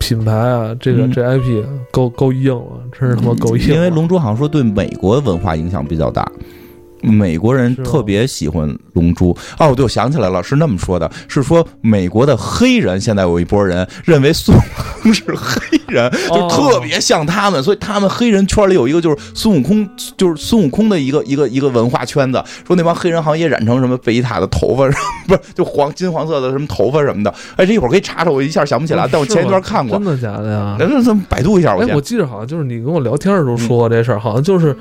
[0.08, 3.68] 品牌啊，这个嗯这 IP 够够硬了，真是他妈够硬。
[3.76, 6.26] 因为《龙珠》好像说对美国文化影响比较大，
[7.02, 9.34] 美国人特别喜欢《龙珠》。
[9.60, 14.62] 哦，对，我想起来了，是那么说的，是说美国的黑人现在有一波人认为孙悟
[15.02, 19.88] 空是黑人，就哦特别像他们，所以他们黑人圈里有一个就是孙悟空，
[20.18, 24.88] 就是孙悟空的一个一个一个文化圈子，说那帮黑人好像也染成什么贝吉塔的头发，
[25.28, 27.34] 不是就黄金黄色的什么头发什么的。
[27.56, 30.08] 哎，这一会儿可以查查，我一下想不起来，但我前一段看过真。
[30.08, 30.76] 的假的呀？
[30.80, 34.76] 那那那百度一下，我哎，我记得好像就是你跟我聊天的时候说过这事儿，好像就是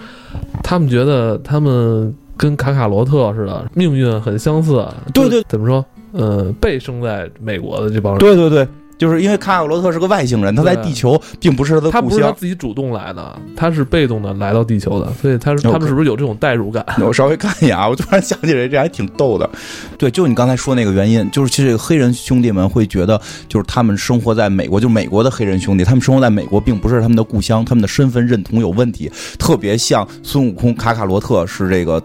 [0.62, 4.86] 他们觉得他们跟卡卡罗特似的，命运很相似。
[5.12, 5.84] 对对怎么说？
[6.12, 8.66] 呃，被生在美国的这帮人，对对对，
[8.96, 12.36] 就是因为卡卡罗特是个外星人，他在地球并不是他的故他不是他乡。
[12.38, 16.82] 自己主动来的，他是被动的来到地球的，所以他是他们是不是有这种代入感？
[17.02, 19.50] 我稍微看一眼啊，我突然想起来，这还挺逗的。
[19.98, 32.02] 对，就你刚才说那个原因，就是其实这个黑人兄弟们会觉得，就是他们生活在美国，就美国的黑人兄弟，他们生活在美国，并不是他们的故乡，他们的身份认同有问题，特别像孙悟空、卡卡罗特是这个。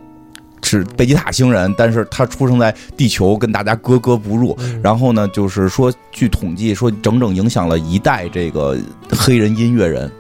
[0.64, 4.56] 是贝吉塔星人，但是他出生在地球，跟大家格格不入。
[4.60, 8.78] 嗯然后呢，就是说，据统计说，整整影响了一代这个
[9.10, 10.12] 黑人音乐人。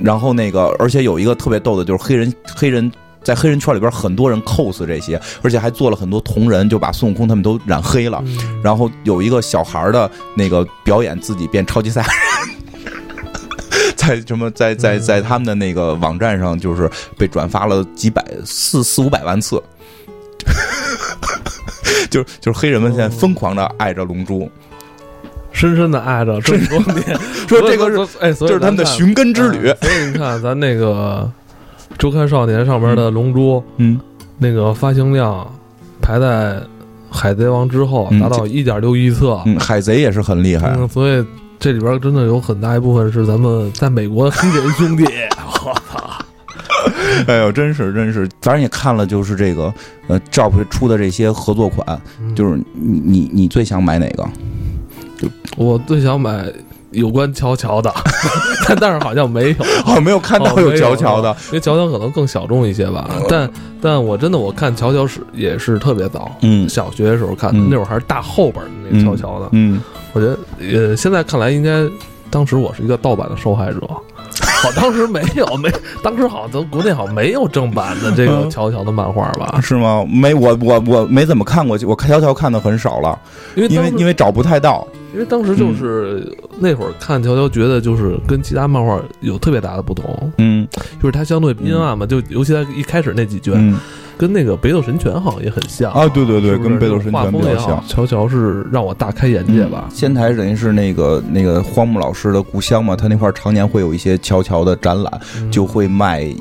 [0.00, 2.90] 然后那个，而且有一个特别逗的，就是黑人黑人
[3.22, 8.22] 在黑人圈里边，很多人 cos 这些，而且还做了很多同人，就把孙悟空他们都染黑了。
[8.26, 12.63] 嗯然后有一个小孩的那个表演自己变超级赛亚人。
[14.06, 19.62] 在什么在在在他们的那个网站上，就是被转发了几百四四五百万次，
[22.10, 24.50] 就是就是黑人们现在疯狂的爱着龙珠，
[25.52, 29.76] 深深的爱着这么多年， 说这个是是哎，这是他们的寻根之旅哎。
[29.80, 31.30] 所以你看，咱那个
[31.98, 33.98] 《周刊少年》上面的《龙珠》嗯，
[34.38, 35.50] 那个发行量
[36.02, 36.56] 排在
[37.10, 39.40] 《海贼王》之后，嗯达到一点六亿册。
[39.46, 40.74] 嗯，海贼也是很厉害。
[40.76, 41.24] 嗯，所以
[41.58, 45.04] 这里边真的有很大一部分是咱们在美国的黑人兄弟。
[45.64, 46.18] 我操！
[47.26, 49.72] 哎呦，真是真是，反正也看了，就是这个
[50.08, 54.28] 呃，Job 出的这些合作款，嗯就是你你你最想买哪个？
[55.56, 56.52] 我最想买
[56.94, 57.92] 有关乔乔的，
[58.66, 59.56] 但但是好像没有。
[59.86, 63.08] 哦，没有看到有乔乔的，因为乔乔可能更小众一些吧。
[63.28, 69.48] 但但我真的我看乔乔是也是特别早，嗯小学的时候看的，嗯那会儿还是大厚本的那个乔乔的。
[69.52, 69.80] 嗯，
[70.12, 71.84] 我觉得呃，现在看来应该，
[72.30, 73.80] 当时我是一个盗版的受害者。
[74.64, 75.70] 好，当时没有没，
[76.02, 79.60] 当时好像咱国内好像没有正版的这个嗯乔乔的漫画吧？
[79.60, 80.04] 是吗？
[80.08, 83.16] 没，我我我没怎么看过，我看乔乔看的很少了，
[83.54, 84.86] 因因为因为因为找不太到。
[85.12, 86.26] 因为当时就是
[86.58, 90.66] 那会儿看乔乔，觉得就是跟其他漫画有特别大的不同，嗯。
[91.02, 93.78] 就是它相对阴暗嘛，就尤其在一开始那几卷，嗯。
[94.16, 96.62] 跟那个北斗神拳好像也很像啊，对对对，是是？
[96.62, 97.82] 跟北斗神拳比较像。
[97.88, 99.88] 乔乔是让我大开眼界吧。
[99.92, 105.50] 仙台等于是那个那个荒木老师的故乡嘛，他那块儿常年会有一些乔乔的展览，嗯。
[105.50, 106.32] 就会卖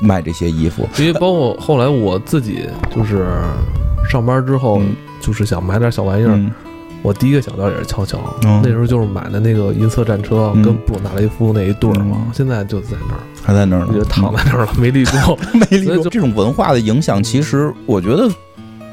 [0.00, 0.88] 卖这些衣服。
[0.98, 3.28] 因为包括后来我自己就是
[4.10, 6.50] 上班之后嗯，就是想买点小玩意儿，嗯
[7.02, 8.60] 我第一个想到也是乔乔，嗯。
[8.62, 10.62] 那时候就是买的那个银色战车嗯。
[10.62, 12.32] 跟布鲁纳雷夫那一对儿嘛，嗯。
[12.34, 15.12] 现在就在那儿，还在那儿呢，我觉得躺在那儿了，没立住。
[15.54, 18.28] 没理所以就这种文化的影响，其实我觉得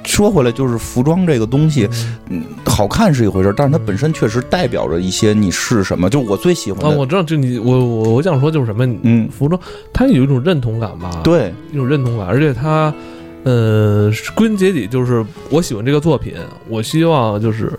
[0.04, 1.90] 说回来就是服装这个东西，
[2.30, 6.10] 嗯，好看是一回事儿，但是它本身确实代表着一些你是什么。
[6.10, 9.60] 就我最喜欢我知道，就你我我我想说就是什么，嗯，服装
[9.92, 12.94] 它有一种认同感吧，，对，一种认同感，而且它
[13.44, 16.34] 呃，归根结底就是我喜欢这个作品，
[16.68, 17.72] 我希望就是，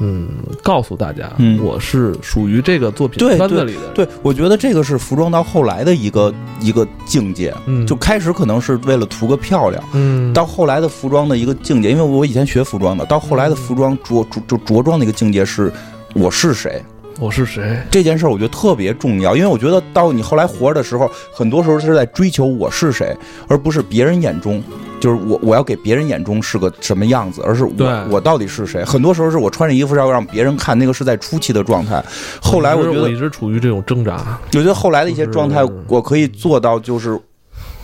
[0.00, 0.28] 嗯，
[0.62, 3.94] 告诉大家，嗯我是属于这个作品对对圈子里的人。
[3.94, 7.54] 对，我觉得这个是服装到后来的一个一个境界。
[7.66, 15.72] 嗯，就开始可能是为了图个漂亮，嗯，到后来的服装的一个境界，因为我以前学服装的，到后来的服装着着就着装的一个境界是
[16.14, 16.82] 我是谁
[17.18, 17.78] 我是谁？
[17.90, 23.14] 这件事儿，我觉得特别重要，因为我觉得到你后来活着的时候，很多时候是在追求我是谁，
[23.46, 24.62] 而不是别人眼中。
[25.00, 28.84] 就是我，我要给别人眼中是个什么样子，而是我我到底是谁？
[28.84, 32.04] 很多时候是我穿着衣服是要让别人看，那个是在初期的状态。
[32.40, 34.38] 后来我觉得我一直处于这种挣扎。
[34.46, 37.18] 我觉得后来的一些状态，我可以做到，就是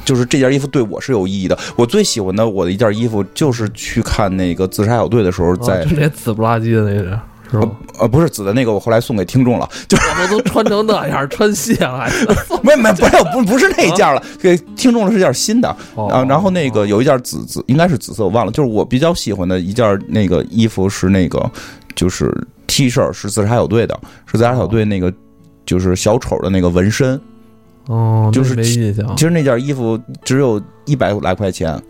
[0.04, 1.58] 就是这件衣服对我是有意义的。
[1.74, 7.18] 我最喜欢的我的一件衣服，就是去看那个自杀小队的时候在，那紫不拉几的那个，
[7.50, 7.70] 是吧？
[7.98, 12.10] 呃不是紫的那个，我后来送给听众了，就我都穿成那样，穿卸了还
[12.62, 16.24] 没没不是不不是那一件了，给听众的是件新的哦啊。
[16.28, 21.50] 然后那个有一件紫紫，应该是紫色，我忘了，就是我比较喜欢的一件那个衣服是那个
[21.94, 22.32] 就是
[22.66, 25.12] T 恤是自杀小队的，是自杀小队那个
[25.64, 27.20] 就是小丑的那个纹身。
[27.86, 29.24] 哦，就是那没印象其。
[29.24, 31.80] 实那件衣服只有一百来块钱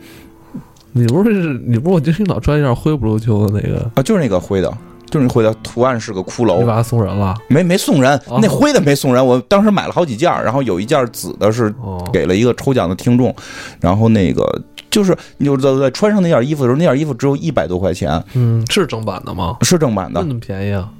[0.92, 4.70] 你不是你不是我经常老穿一件灰不溜秋的那个，啊，就是那个灰的，
[5.10, 7.34] 就是那灰的，图案是个骷髅，你把它送人了？
[7.48, 8.38] 没没送人，哦。
[8.42, 13.34] 那灰的没送人，我当时买了好几件，然后有一件紫的是哦，给了一个抽奖的听众，
[13.80, 14.44] 然后那个
[14.90, 19.56] 就是你就在在穿上那件衣服的时候，那件衣服只有一百多块钱，嗯，是正版的吗？
[19.62, 20.90] 是正版的，那么便宜啊？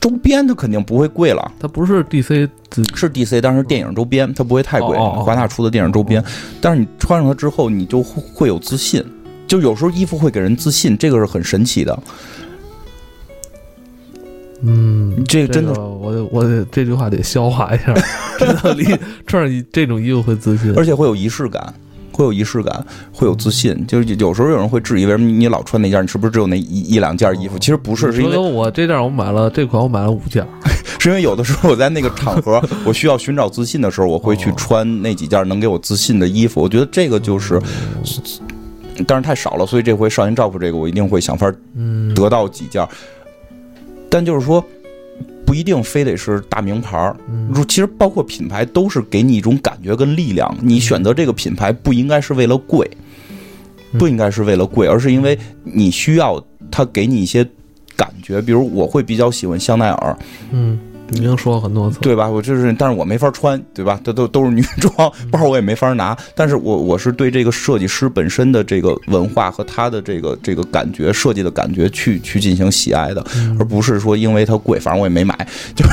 [0.00, 1.52] 周边它肯定不会贵了。
[1.60, 5.22] 它不是 DC 自是 DC，但是电影周边它不会太贵，哦哦哦。
[5.22, 6.24] 华纳出的电影周边。
[6.62, 9.04] 但是你穿上它之后，你就会会有自信，
[9.46, 11.98] 就有时候衣服会给人自信，这个是很神奇的。
[14.62, 17.94] 嗯，这个真的个我得我得这句话得消化一下，
[18.38, 18.84] 真的离
[19.26, 20.72] 穿上一这种衣服会自信。
[20.76, 21.72] 而且会有仪式感，
[22.12, 23.86] 会有仪式感，会有自信。
[23.86, 27.58] 就是有时候有人会质疑，为什么你老穿那件，你是不是只有那一一两件衣服？
[27.58, 30.46] 其实不是，是因为我这件我买了这款我买了五件，
[31.00, 36.60] 是因为有的时候我在那个场合， 我需要寻找自信的时候，我会去哦穿那几件能给我自信的衣服。
[36.60, 37.58] 我觉得这个就是，
[39.06, 42.86] 但是太少了，所以这回少年丈夫这个，我一定会想法嗯，得到几件。
[44.10, 44.62] 但就是说，
[45.46, 47.16] 不一定非得是大名牌儿。
[47.68, 50.54] 其实包括品牌都是给你一种感觉跟力量。
[50.60, 52.90] 你选择这个品牌不应该是为了贵，
[53.92, 57.46] 嗯不应该是为了贵，而是因为你需要它给你一些
[57.96, 58.40] 感觉。
[58.42, 60.16] 比如我会比较喜欢香奈儿，
[60.50, 60.78] 嗯，
[61.12, 62.28] 已经说了很多次，对吧？
[62.28, 64.00] 我就是，但是我没法穿，对吧？
[64.04, 66.16] 这都都是女装，包我也没法拿。
[66.34, 75.34] 但是我我是对这个设计师本身的这个文化和他的这个这个感觉设计的感觉去去进行喜爱的，嗯而不是说因为它贵，反正我也没买，
[75.74, 75.90] 就是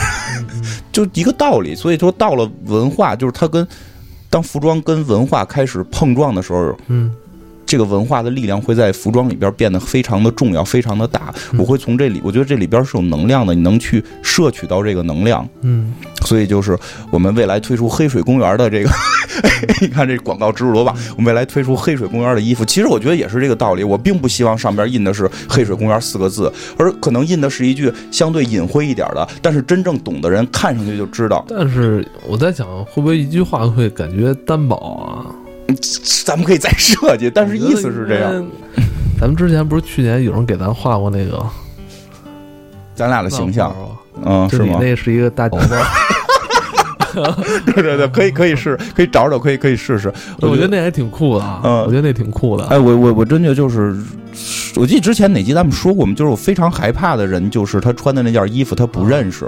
[0.92, 1.76] 就一个道理。
[1.76, 3.68] 所以说到了文化，就是它跟
[4.30, 7.12] 当服装跟文化开始碰撞的时候，嗯
[7.68, 11.34] 这个文化的力量会在服装里边变得非常的重要，非常的大。
[11.52, 15.48] 嗯我会从这里，我觉得这里边是有能量的，你能去摄取到这个能量。
[15.62, 16.78] 嗯，所以就是
[17.12, 18.90] 我们未来推出黑水公园的这个，
[19.82, 20.96] 你看这广告植入多棒！
[21.18, 23.84] 我们未来推出黑水公园的衣服，其实我觉得也是这个道理。
[23.84, 31.44] 我并不希望上边印的是“黑水公园”四个字，而可能印的是一句相对隐晦一点的，但是真正懂的人看上去就知道。
[31.50, 35.26] 但是我在想，会不会一句话会感觉单薄啊？
[36.26, 38.46] 咱们可以再设计，但是意思是这样。。
[39.20, 41.44] 咱们之前不是去年有人给咱画过那个
[42.94, 43.76] 咱俩的形象？
[44.24, 44.80] 嗯，是你吗？
[44.80, 45.66] 那是一个大宝宝，
[47.66, 50.12] 对对对，可以可以试， 可以找找，可以可以试试。
[50.42, 52.66] 我觉得那还挺酷的啊，嗯我觉得那挺酷的。
[52.68, 53.96] 哎，我我我真的就是，
[54.76, 59.48] 我记得之前哪集咱们说过，我们就是我非常害怕的人，就是他穿的那件衣服他不认识，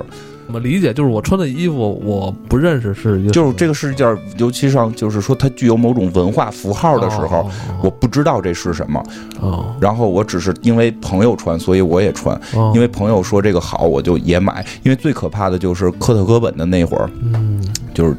[0.50, 0.92] 怎么理解？
[0.92, 7.52] 就是我穿的衣服我不认识是就是这个是一件，尤其上就是说它具有某种文化符号的时候，哦
[7.84, 9.00] 我不知道这是什么，
[9.40, 14.66] 哦然后我只是因为朋友穿，所以我也穿，哦，因为朋友说这个好，我就也买。
[14.82, 18.18] 因为最可怕的就是科特·戈本的那会儿，嗯，就是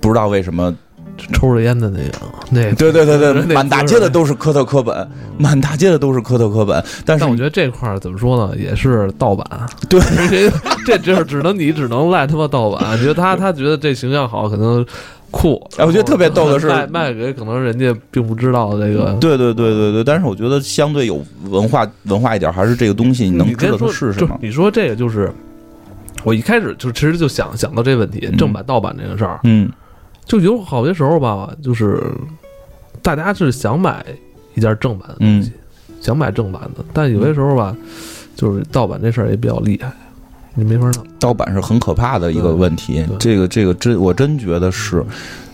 [0.00, 0.74] 不知道为什么，
[1.32, 2.18] 抽着烟的那个，
[2.50, 9.46] 那对对对对，满大街的都是科特·科本，满大街的都是科特·科本，但是但我觉得这块儿怎么说呢，也是盗版。
[9.88, 10.50] 对 这
[10.86, 12.98] 这就是只能你只能赖他妈盗版。
[12.98, 14.84] 觉得他他觉得这形象好，可能
[15.30, 15.54] 酷。
[15.76, 19.16] 哎我觉得特别逗的是卖卖给可能人家并不知道这个。
[19.20, 24.38] 对对对对对，但是我觉得相对有文化文化一点，还是这个东西你能知道它你先说是什么。
[24.42, 25.30] 你说这个就是，
[26.24, 29.70] 我一开始就其实就想想到这问题，嗯正版盗版这个事儿，嗯
[30.28, 32.00] 就有好些时候吧，就是
[33.02, 34.04] 大家是想买
[34.54, 35.50] 一件正版的东西，
[36.00, 37.76] 想买正版的，但有些时候吧，
[38.36, 39.90] 就是盗版这事儿也比较厉害，
[40.54, 41.06] 你没法弄。
[41.18, 45.04] 盗版是很可怕的一个问题，这个这个真我真觉得是。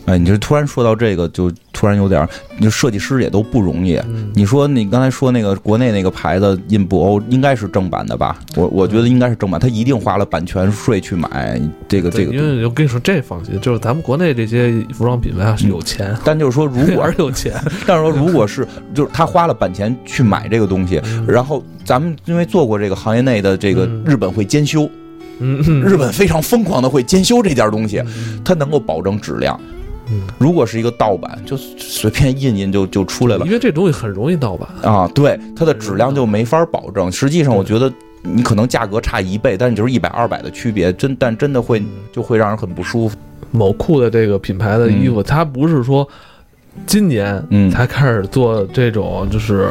[0.07, 2.29] 哎，你就突然说到这个，就突然有点儿，
[2.61, 3.97] 就设计师也都不容易。
[4.07, 8.39] 嗯你说你刚才说那个国内那个牌子印布欧应该是正版的吧？
[8.57, 12.33] 我我觉得应该是正版，他一定花了版权税去买这个这，个。
[12.35, 17.55] 因为我跟你说，这放心，就是咱们国内这些服装品牌啊是有钱，但就是说，如果 还是有钱，
[17.87, 24.91] 但是说，如果是就是他花了版权去买这个东西，然后咱们因为做过这个行业内的这个嗯日本会监修，
[25.41, 29.59] 日本非常疯狂的会监修这件东西，嗯它能够保证质量
[30.11, 30.23] 嗯。
[30.39, 37.11] 如果是一个盗版，就随便印印就就出来了因为这东西很容易盗版，啊，对它的质量就没法保证。
[37.11, 37.93] 实际上，我觉得
[38.23, 41.83] 你可能价格差一倍，但是就是一百二百的区别，真但真的会
[42.13, 43.17] 就会让人很不舒服。
[43.51, 46.07] 某库的这个品牌的衣服，它不是说
[46.87, 49.69] 今年嗯才开始做这种就是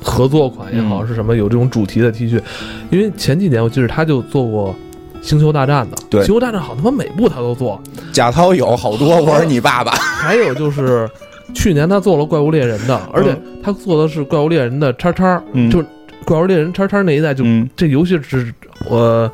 [0.00, 2.40] 合作款也好，嗯是什么有这种主题的 T 恤，
[2.90, 4.74] 因为前几年我记得他就做过。
[5.22, 6.20] 星球大战的，对。
[6.24, 7.80] 星球大战好他妈每部他都做，
[8.12, 9.92] 贾涛有好多，我是你爸爸。
[10.20, 11.08] 还有就是
[11.54, 15.70] 去年他做了怪物猎人的，而且他做的是怪物猎人的叉叉，嗯。
[15.70, 15.86] 就是
[16.24, 17.68] 怪物猎人叉叉那一代就嗯。
[17.76, 18.52] 这游戏是
[18.88, 19.30] 我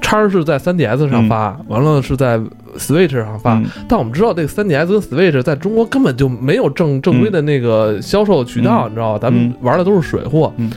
[0.00, 2.38] 叉是在 3DS 上发，完了是在
[2.76, 3.54] Switch 上发。
[3.54, 3.64] 嗯。
[3.88, 8.90] 但我们知道这个 3DS 跟 Switch 在中国根本就没有正正规的那个销售渠道，嗯。
[8.90, 9.18] 你知道吧？
[9.18, 9.54] 咱们嗯。
[9.62, 10.52] 玩的都是水货。
[10.58, 10.70] 嗯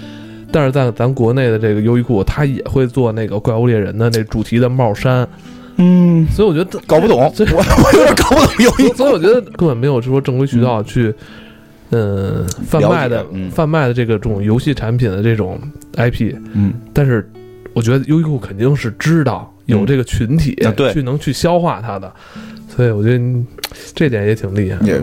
[0.58, 5.28] 但是在咱国内的这个优衣库，它也会做那个怪物猎人的那主题的帽衫，
[5.76, 11.14] 嗯，所以我觉得搞不懂，我 所以我有点搞不懂有一所以我觉得根本没有说正规渠道去，
[11.92, 13.52] 嗯，贩卖的嗯。
[13.52, 15.62] 贩卖的这个这种游戏产品的这种
[15.96, 16.74] IP，嗯。
[16.92, 17.30] 但是
[17.74, 20.58] 我觉得优衣库肯定是知道有这个群体
[20.92, 22.12] 去能去消化它的，
[22.68, 23.46] 所以我觉得嗯
[23.94, 24.84] 这点也挺厉害。
[24.84, 25.00] 也，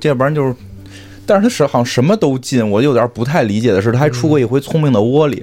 [0.00, 0.54] 这要不然就是。
[1.26, 5.36] 但是他是好像什么都进，我有点不太理解的是，他还出过一回《聪明的窝里》，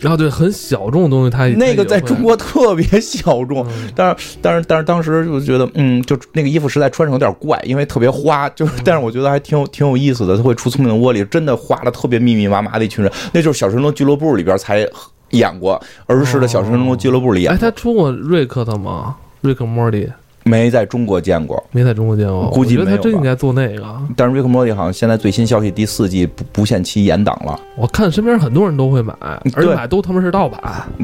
[0.00, 10.36] 然后对很小众的东西，他也那个在中，国特别小众但是但是但是当时就觉得，嗯，就那个衣服实在穿上有点怪，因为特别花，就是但是我觉得还挺有挺有意思的。
[10.36, 14.86] 他会出《聪明的窝里》，真的花了特别密密麻麻的一群人，那就是《小神龙俱乐部》里边才
[15.30, 19.16] 演过儿时的《小神龙俱乐部》里演哎，他出过瑞克的吗？
[19.40, 20.08] 瑞克莫蒂
[20.44, 21.62] 没在中国见过。
[21.72, 23.84] 没在中国见过，估计我觉得没有他真应该做那个。
[24.14, 27.58] 但是《瑞克莫蒂》好像现在最新消息，第四季不不限期延档了。
[27.76, 29.14] 我看身边很多人都会买，
[29.54, 30.60] 而且买都他妈是盗版。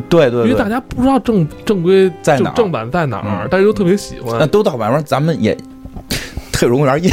[0.08, 4.48] 对对对，因为大家不知道正正规在哪儿正正版在哪但是又特别喜欢那欢。
[4.48, 5.56] 都到晚上，咱们也
[6.52, 7.10] 特种公园印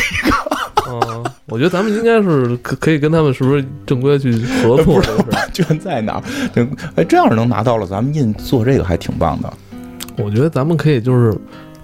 [0.90, 4.32] 嗯，我觉得咱们应该是可可以跟他们是不是正规去
[4.64, 5.32] 合作不？
[5.32, 6.22] 版权在哪
[6.96, 9.52] 哎，这样能拿到了，咱们印做这个还挺棒的。
[10.18, 11.38] 我觉得咱们可以就是，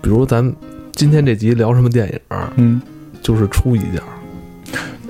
[0.03, 0.53] 比如咱
[0.91, 2.81] 今天这集聊什么电影儿，嗯，
[3.21, 4.03] 就是出一件儿。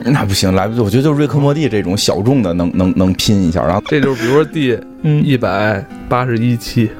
[0.05, 0.81] 那不行，来不及。
[0.81, 6.91] 我觉得就是瑞克莫蒂这种小众的能能能拼一下，然后 这就是比如说第嗯，一百八十一期，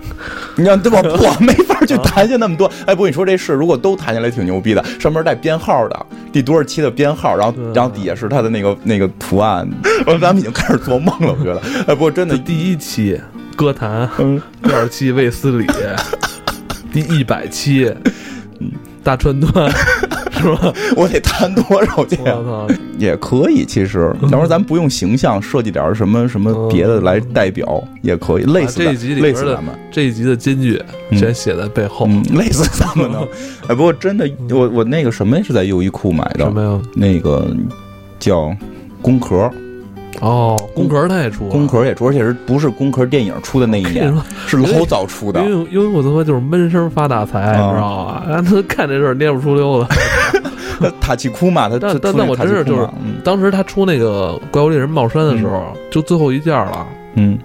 [0.55, 1.01] 你看对吧？
[1.05, 2.65] 我没法去谈下那么多。
[2.87, 9.69] 哎，不过你说这事，如果都谈下来挺牛逼的，上面带编号的，第多少期的编号，然后然后底下是他的那个那个图案。
[10.07, 11.61] 我咱们已经开始做梦了，我觉得。
[11.85, 13.21] 哎，不过真的，第一期
[13.55, 15.67] 歌坛，嗯，第二期卫斯理，
[16.93, 17.91] 第一百期
[19.03, 19.69] 大川端，
[20.31, 20.73] 是吧？
[20.95, 22.37] 我得谈多少这样？
[22.37, 22.75] 我操！
[22.97, 32.05] 也可以，其实， 要不然咱不用形象设计点什么什么别的来代表，也可以，类似的这一集里边的类似咱们，这一集的金句嗯全写在背后。
[32.07, 33.27] 嗯，类似咱们的。
[33.67, 36.79] 哎，不过真的，我我那个什么是在优衣库买的，什么呀？
[36.95, 37.45] 那个
[38.19, 38.55] 叫
[39.01, 39.51] 工壳，
[40.21, 44.13] 哦，工壳他也出了，工壳也出，而且是不是工壳电影出的那一年，
[44.47, 45.41] 是老早出的。
[45.41, 48.23] 因为因为我他妈就是闷声发大财，啊你知道吧？
[48.27, 49.87] 然后他看这事儿蔫不出溜的。
[50.99, 52.87] 塔奇库嘛，他 但但但我真是就是
[53.23, 56.85] 当时他出那个怪物猎人帽衫的时候，就最后一件了，
[57.15, 57.37] 嗯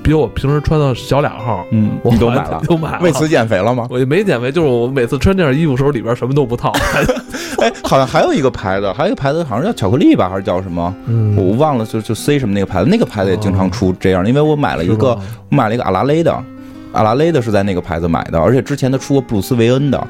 [0.00, 3.00] 比我平时穿的小俩号，嗯，我你都买了，都买了。
[3.02, 3.86] 为此减肥了吗？
[3.90, 6.72] 我也没减肥，就是我每次穿这件衣服时候里边什么都不套。
[7.58, 10.94] 哎，好像还有一个牌子，还有一个牌子好像叫巧克力吧，还是叫什么？
[11.06, 15.18] 嗯我忘了，就就 C 什么那个牌子，那个牌子也经常出这样，因为我买了一个，
[15.50, 16.32] 我买了一个阿拉蕾的，
[16.92, 20.06] 阿拉蕾的是在那个牌子买的，而且之前他出过布鲁斯维恩的，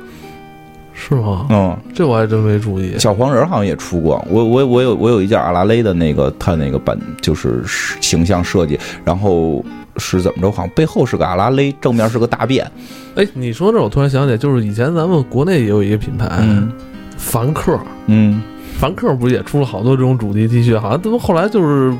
[0.93, 1.47] 是吗？
[1.49, 2.99] 嗯，这我还真没注意。
[2.99, 7.63] 小黄人好像也出过，我我我有我有一件阿拉蕾的那个他那个版就是
[8.01, 9.65] 形象设计，然后
[9.97, 10.51] 是怎么着？
[10.51, 12.71] 好像背后是个阿拉蕾，正面是个大便，
[13.15, 16.71] 哎，你说这，我突然想起来，就是以前咱们国内也有一个品牌，嗯
[17.19, 18.41] 凡客，嗯，
[18.79, 20.81] 凡客不是也出了好多这种主题 T 恤？
[20.81, 21.93] 好像他们后来就是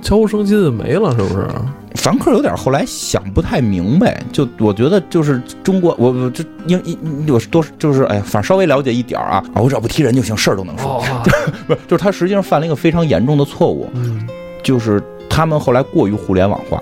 [0.00, 1.48] 悄无声息的没了，是不是？
[1.94, 10.98] 凡客有点后来想不太明白，就我觉得就是中国，我我这因因我多就是哎呀，反正稍微了解一点儿啊啊，我只要不踢人就行，事儿都能说。
[10.98, 11.22] 哦，
[11.66, 14.28] 不是，就是他实际上犯了一个非常严重的错误，嗯，
[14.62, 16.80] 就是他们后来过于互联网化，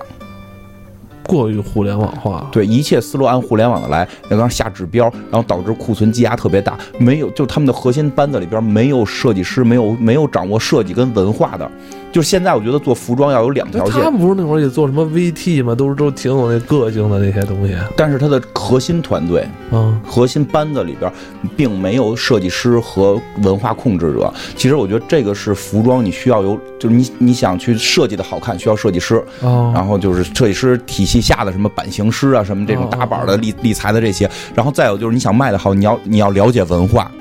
[1.27, 2.47] 过于互联网化。
[2.51, 6.77] 对，一切思路按互联网的来，然后下指标，然后导致库存积压特别大。
[6.97, 11.69] 没有，就他们的核心班子里边没有设计师，没有没有掌握设计跟文化的。
[12.11, 14.09] 就是现在，我觉得做服装要有两条线他。
[14.09, 15.75] 们不是那会儿也做什么 VT 吗？
[15.75, 17.75] 都是都挺有那个性的那些东西。
[17.95, 21.11] 但是它的核心团队、嗯，核心班子里边，
[21.55, 24.33] 并没有设计师和文化控制者。
[24.55, 29.23] 其实我觉得这个是服装，你需要有，就是你你想去设计的好看，需要设计师。
[29.41, 37.11] 哦，然后就是设计师体系下的什么版型师啊，什么这种哦打板的立立裁的这些，然后再有就是你想卖的好，你要你要了解文化，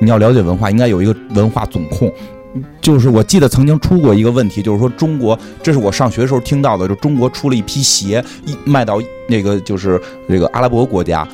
[0.00, 2.12] 你要了解文化，应该有一个文化总控。
[2.80, 11.26] 就是我记得曾经出过一个问题，就是说中国，这是我上学的时候听到的，就中国出了一批鞋，一卖到那个就是这个阿拉伯国家，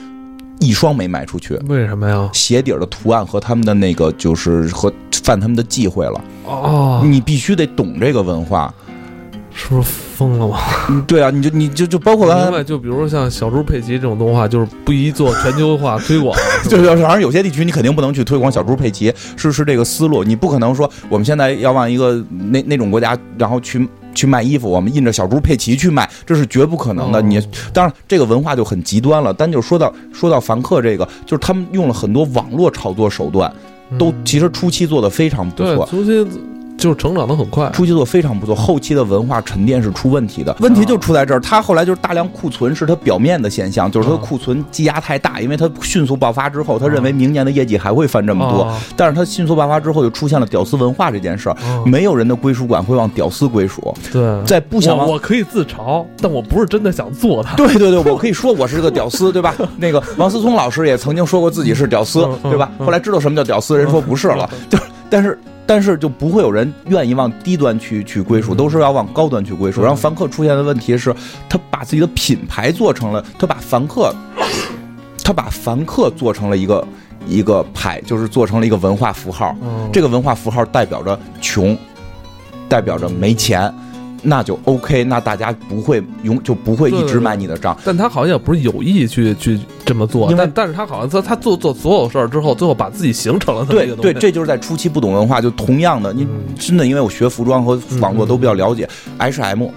[0.61, 2.31] 一双没卖出去，为什么呀？
[2.33, 4.93] 鞋底儿的图案和他们的那个就是和
[5.23, 6.25] 犯他们的忌讳了。
[6.45, 8.73] 哦，你必须得懂这个文化，
[9.55, 10.59] 是不是疯了吗？
[10.89, 16.37] 嗯对啊，你就你就就包括刚才白，就比如说像小猪佩奇这种动画，就是不宜做全球化推广。
[16.65, 27.19] 是吧就是反正有些地区你肯定不能去推广小猪佩奇，是是这个思路，你不可能说我们现在要往一个那那种国家，然后去去卖衣服，我们印着小猪佩奇去卖，这是绝不可能的。
[27.19, 27.41] 哦你
[27.73, 33.53] 当然这个文化就很极端了，但就说到说到凡客这个，就是他们用了很多网络炒作手段，
[33.99, 35.87] 都嗯其实初期做的非常不对错，。
[35.87, 36.27] 初期
[36.77, 37.71] 就是成长的很快。
[37.73, 40.55] 初期做非常不错，后期的文化沉淀是出问题的。
[40.61, 51.57] 问题就出在这儿，它后来就是大量库存是他表面的现象，就是他的库存积压太大，因为他迅速爆发之后，他认为明年的业绩还会翻这么多，哦但是他迅速爆发之后，就出现了屌丝文化这件事儿。
[51.65, 57.55] 哦没有人的归属感会往屌丝归属，对，在不想我我可以自嘲，但我不是真的想做它。
[57.57, 59.55] 对对对，我可以说我是个屌丝，对吧？
[59.79, 62.71] 那个王思聪老师也曾经说过自己是屌丝对吧？
[62.79, 65.39] 嗯后来知道什么叫屌丝，人说不是了，就是但是。
[65.67, 69.81] 但是就不会有人愿意往低端去去归属，嗯都是要往高端去归属。
[69.81, 71.15] 嗯然后凡客出现的问题是，
[71.49, 74.15] 他把自己的品牌做成了，他把凡客，
[75.23, 76.87] 他把凡客做成了一个
[77.27, 79.57] 一个牌，就是做成了一个文化符号。
[79.63, 81.77] 嗯这个文化符号代表着穷，
[82.69, 83.73] 代表着没钱，
[84.23, 87.77] 那就 OK，那大家不会永就不会一直买你的账。
[87.85, 94.13] 但他好像也不是有意去去这么做，但但是他好像他他做做所有事儿之后，最后把自己形成了这个东西。
[94.15, 99.69] 这就是在初期不懂文化，就同样的，你嗯真的因为我学服装和网络都比较了解，H&M。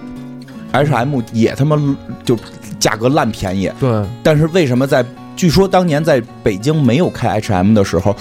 [0.72, 1.80] H&M 也他妈
[2.24, 2.36] 就
[2.78, 5.02] 价格烂便宜，对但是为什么在
[5.36, 8.16] 据说当年在北京没有开 H&M 的时候，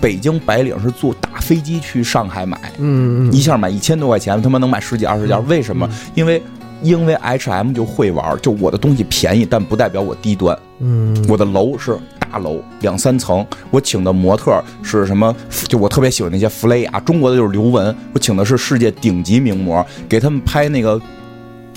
[0.00, 5.88] 北京白领是坐大飞机去上海买，嗯嗯一下买一千多块钱，他妈能买十几二十件，嗯为什么？
[6.14, 6.42] 因为
[6.82, 10.56] 因为 H&M 就会玩，就我的东西便宜，但不代表我低端。
[10.80, 15.34] 嗯，我的楼是大楼，两三层，我请的模特是什么？
[15.68, 21.00] 就我特别喜欢那些弗雷亚，中国的就是刘雯，我请的是世界顶级名模，给他们拍那个。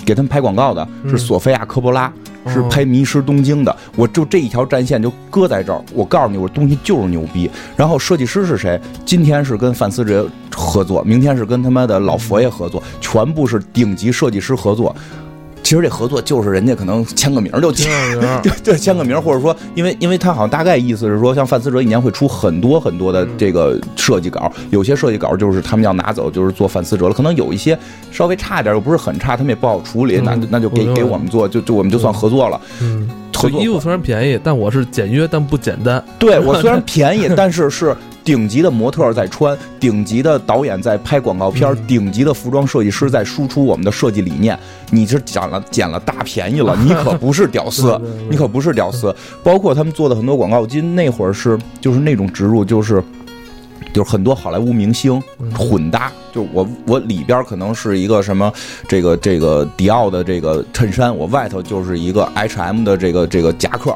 [0.04, 2.12] 给他们拍广告的是嗯索菲亚·科波拉，
[2.46, 3.76] 是哦拍《迷失东京》的。
[3.96, 7.50] 我就这一条战线就搁在这儿，我告诉你，我东西就是牛逼。
[7.76, 8.80] 然后设计师是谁？
[9.04, 14.94] 今天是跟范思哲合作，明天是跟他妈的老佛爷合作，全部是顶级设计师合作。
[15.72, 27.78] 其实这合作就是人家可能签个名儿就签挺有名儿 对对，签个名儿，或者说，因为因为他好像大概意思是说，像范思哲一年会出很多很多的这个设计稿，有些设计稿就是他们要拿走，就是做范思哲了，可能有一些
[28.10, 32.60] 稍微差一点，又不是很差，他们也不好处理，嗯那那就给给我们做，就就我们就算合作了。
[32.82, 36.04] 嗯，合作衣服虽然便宜，但我是简约但不简单。
[36.18, 44.58] 对我虽 然便宜，但是是顶级的模特儿在穿，顶级的导演在拍广告片顶级的服装设计师在输出我们的设计理念。
[44.90, 48.00] 你是捡了捡了大便宜了， 你可不是屌丝
[48.30, 49.14] 你可不是屌丝。
[49.42, 53.02] 包括他们做的很多广告，我记得那会儿是就是那种植入，就是。
[53.92, 58.50] 就是很多好莱坞明星嗯混搭，就我我里边可能是一个什么
[58.88, 63.94] 这个这个迪奥的这个衬衫，我外头就是一个 H&M 的这个这个夹克，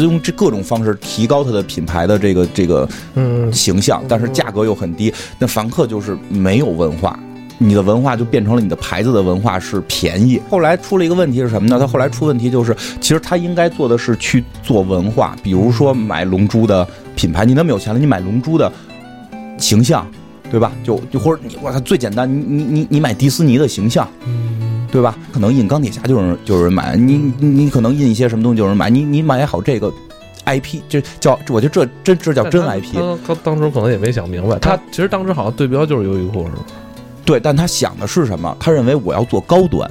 [0.00, 5.12] 就用这各种方式提高它的品牌的这个这个嗯，形象，但是价格又很低。
[5.38, 7.18] 那凡客就是没有文化，
[7.58, 10.40] 你的文化就变成了你的牌子的文化是便宜。
[10.50, 11.78] 后来出了一个问题是什么呢？
[11.78, 18.70] 他后来出问题就是，其实他应该做的是去做文化，比如说买龙珠的品牌，你那么有钱了，你买龙珠的
[19.58, 20.04] 形象，
[20.50, 20.72] 对吧？
[20.82, 24.08] 就就或者你我操最简单，你你你你买迪士尼的形象。
[24.94, 25.18] 对吧？
[25.32, 29.92] 可能印钢铁侠就有人就有人买，你你你可能印一些什么东西就有人买，你你买好这个
[30.46, 32.94] IP，这叫我觉得这真这叫真 IP。
[32.94, 36.58] 他他当时可能也没想明白，他其实当时好像对标就是优衣库，是吧？
[37.24, 38.56] 对，但他想的是什么？
[38.60, 39.90] 他认为我要做高端，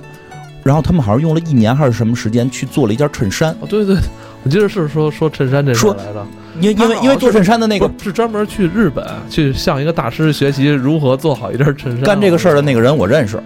[0.64, 3.98] 然后他们好像用了一年还是什么时间去做了一件衬衫，哦，对对，
[4.46, 6.26] 我记得是说说衬衫这事来的，
[6.62, 12.02] 因因为因为做衬衫的那个是是专门去日本去向一个大师学习如何做好一件衬衫。
[12.04, 13.44] 干这个事儿的那个人我认识，哦，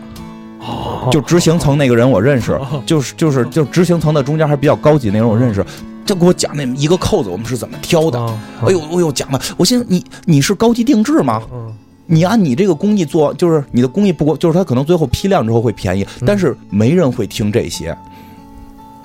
[1.11, 5.65] 就执行层那个人我认识，哦就是就是就执行层的中间还比较高级那人我认识，
[6.05, 8.19] 他给我讲那一个扣子我们是怎么挑的。
[8.19, 11.41] 啊哎呦，哎呦，讲的，我心想你你是高级定制吗？
[11.53, 11.73] 嗯
[12.09, 17.93] 你按你这个工艺做，就是你的工艺不过，就是他可能最后批量之后会便宜，但是没人会听这些，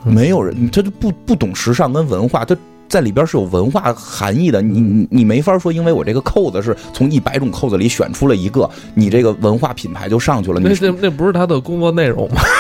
[0.05, 2.56] 嗯没有人，他就不不懂时尚跟文化，他
[2.93, 4.60] 在里边是有文化含义的。
[4.60, 10.60] 你你你没法说，因为我这个扣子是从一百种扣子里选出了一个，你这个文化品牌就上去了。
[10.60, 12.43] 那那那不是他的工作内容吗？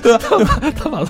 [0.00, 0.60] 对吧？
[0.76, 1.04] 他把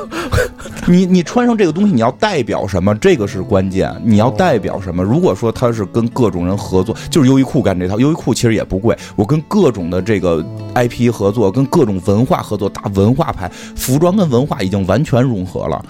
[0.86, 2.94] 你你穿上这个东西，你要代表什么？
[2.94, 3.94] 这个是关键。
[4.02, 5.04] 你要代表什么？
[5.04, 8.96] 如果说他是跟各种人合作，就是优衣库干这套，优衣库其实也不贵。
[9.16, 10.42] 我跟各种的这个
[10.74, 15.84] IP 合作，跟各种文化合作，打文化牌，服装跟文化已经完全融合了。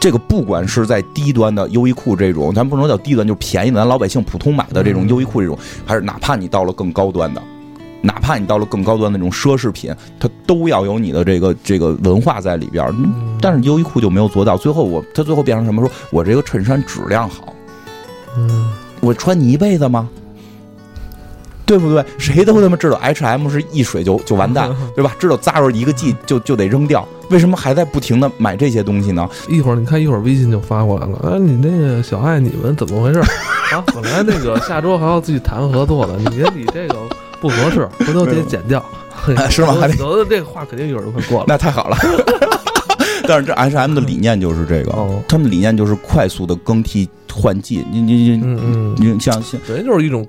[0.00, 7.42] 这个不管是在低端的优衣库这种，咱不能叫低端，就是便宜的，咱老百姓普通买的这种优衣库这种，还是哪怕你到了更高端的，
[8.00, 12.94] 哪怕你到了更高端的那种奢侈品，它都要有你的这个这个文化在里边儿。
[13.40, 15.82] 但是优衣库就没有做到，最后我它最后变成什么？
[15.82, 17.52] 说我这个衬衫质量好，
[18.36, 18.70] 嗯
[19.00, 20.08] 我穿你一辈子吗？
[21.68, 22.04] 对不对？
[22.18, 25.14] 谁都他妈知道 H&M 是一水就就完蛋，对吧？
[25.20, 29.28] 知道 Zara 一个 G 就就得扔掉，为什么还在不停的买这些东西呢？
[29.48, 31.18] 一会儿你看，一会儿微信就发过来了。
[31.30, 33.20] 哎，你那个小爱，你们怎么回事？
[33.70, 36.96] 啊，本来那个下周还要自己谈合作的，你别理这个
[37.40, 38.82] 不合适， 回头得剪掉。
[39.50, 41.44] 是吗还得有的这个话肯定有人会过了。
[41.48, 41.96] 那太好了。
[43.26, 47.84] 但是这 H&M 的理念就是这个，哦他们的理念就是快速的更替换季。
[47.92, 50.26] 你你你你像像等于就是一种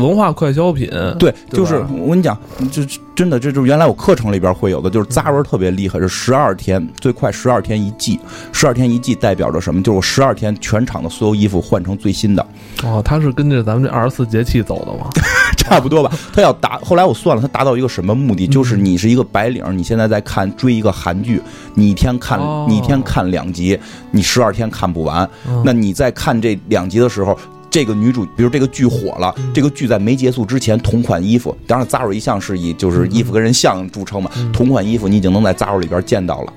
[0.00, 0.88] 文化快消品。
[1.18, 2.36] 对，对就是我跟你讲，
[2.70, 2.82] 就
[3.14, 8.18] 真的，这就是原来我课程里边会有的，就是 Zara 特别厉害，是十二天，最快十二天一季，
[8.52, 9.82] 十二天一季代表着什么？
[9.82, 12.46] 就是我十二天全场的所有衣服换成最新的，
[12.82, 15.10] 哦，他是跟着咱们这二十四节气走的吗？
[15.56, 16.10] 差不多吧。
[16.32, 18.46] 他要达，后来我算了，他达到一个什么目的？
[18.46, 21.40] 就是你是一个白领，你现在在看追一个韩剧，
[21.74, 23.78] 你一天看哦你一天看两集，
[24.10, 27.38] 你十二天看不完，嗯那你在看这两集的时候。
[27.70, 36.52] 这个女主，比如这个剧火了，这个剧在没结束之前，同款衣服，当然 Zara 一向是以就是衣服跟人像著称嘛，同款衣服你已经能在 Zara 里边见到了。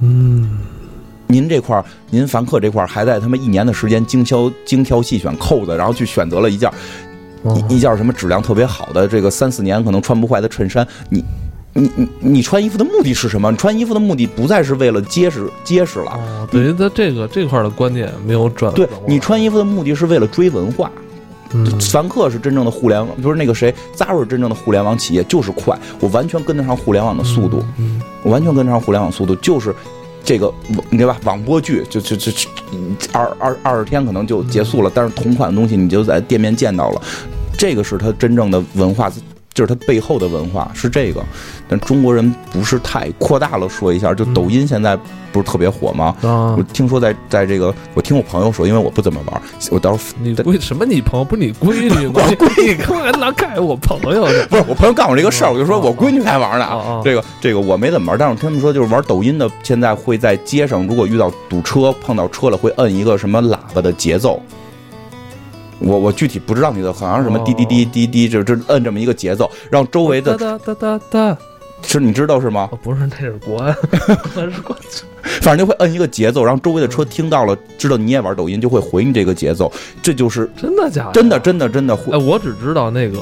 [0.00, 0.58] 嗯，
[1.28, 6.68] 您这块儿，您凡客这块儿还在他妈一年的时间精挑精挑细选扣子，然后去选择了一件
[7.42, 11.24] 哦一一件什么质量特别好的，这个三四年可能穿不坏的衬衫，你。
[11.76, 13.50] 你你你穿衣服的目的是什么？
[13.50, 18.72] 你穿衣服的目的不再是为了结实结实了，哦，等于他这个这块儿的观点没有转。
[18.74, 20.90] 对你穿衣服的目的是为了追文化。
[21.52, 29.72] 嗯凡客是真正的互联网，不是那个谁，Zara 是真正的互联网企业，就是快，我完全跟得上互联网的速度，嗯我完全跟得上互联网速度，就是
[30.24, 30.52] 这个
[30.90, 31.16] 你对吧？
[31.24, 32.48] 网播剧就就就就
[33.12, 37.00] 二二二十天可能就结束了，但是同款的东西你就在店面见到了，
[37.56, 39.10] 这个是它真正的文化，
[39.56, 41.24] 就是它背后的文化是这个。
[41.68, 44.96] 但中国人不是太扩大了说一下，就抖音现在
[45.32, 46.14] 不是特别火吗？
[46.22, 50.84] 啊我，听说在在这个，我听我朋友说，因为我不怎么玩，我到时候你闺什么？
[50.84, 52.12] 你朋友不是你闺女吗？
[52.22, 54.34] 我闺女干嘛老看我朋友去？
[54.48, 56.66] 不是我朋友告诉我这个事儿，我就说我闺女才玩呢。
[56.66, 64.40] 哦哦这个这个我没怎么玩，但是我听他们说就是玩抖音的，现在会在街上，如果遇到堵车碰到车了，会摁一个什么喇叭的节奏。
[65.78, 71.38] 我我具体不知道你的，好像是什么哦滴滴滴滴滴，就就摁这么一个节奏，让周围的哒哒哒哒哒。
[71.82, 72.68] 是你知道是吗？
[72.72, 73.72] 哦，不是，那是国安，
[74.50, 74.82] 是国安。
[75.42, 79.70] 反正就会摁一个节奏，让周围的车听到了，知道你也玩抖音，就会回你这个节奏。
[80.02, 81.12] 这就是真的假的？
[81.12, 83.18] 真的真的真的会哎，，我只知道那个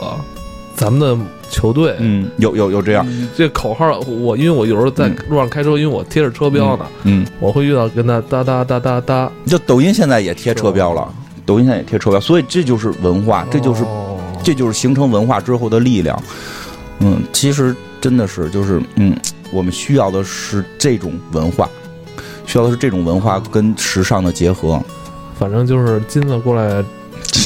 [0.76, 3.06] 咱们的球队，嗯，有有有这样，
[3.36, 11.12] 这口号我因为我有时候在嗯路上开车，因为我贴着车标呢，嗯，我会遇到跟他哒哒哒哒哒，就抖音现在也贴车标了，
[11.46, 16.22] 抖音现在也贴车标，所以这就是文化，这就是哦这就是形成文化之后的力量。
[17.00, 19.16] 嗯，其实真的是就是嗯，
[19.52, 21.68] 我们需要的是这种文化，
[22.46, 24.80] 需要的是这种文化跟时尚的结合。
[25.38, 26.82] 反正就是金子过来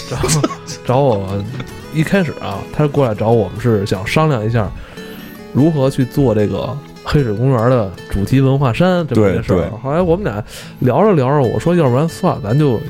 [0.09, 0.17] 找
[0.85, 1.43] 找我，
[1.95, 4.71] 一开始啊，他过来找我们是想商量一下
[5.53, 9.71] 如何去做这个黑水公园的主题文化衫这么一个事儿。
[9.83, 10.45] 后来我们俩
[10.81, 12.81] 聊着聊着，我说要不然算了，咱就。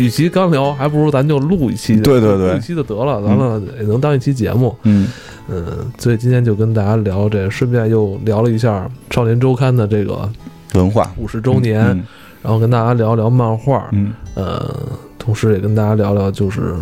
[0.00, 2.52] 与其刚聊，还不如咱就录一期，对对对。
[2.52, 4.74] 录一期就得了，完了也能当一期节目。
[4.84, 5.08] 嗯。
[5.48, 5.64] 嗯，
[5.98, 10.30] 所以今天就跟大家聊这，顺便又聊了一下《少年周刊》的这个
[10.74, 11.12] 文化。
[11.16, 12.02] 五十周年，嗯
[12.42, 14.74] 然后跟大家聊聊漫画，嗯，呃，
[15.18, 16.74] 同时也跟大家聊聊就是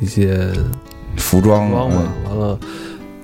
[0.00, 0.50] 一些
[1.16, 2.58] 服装装嘛嗯，完了。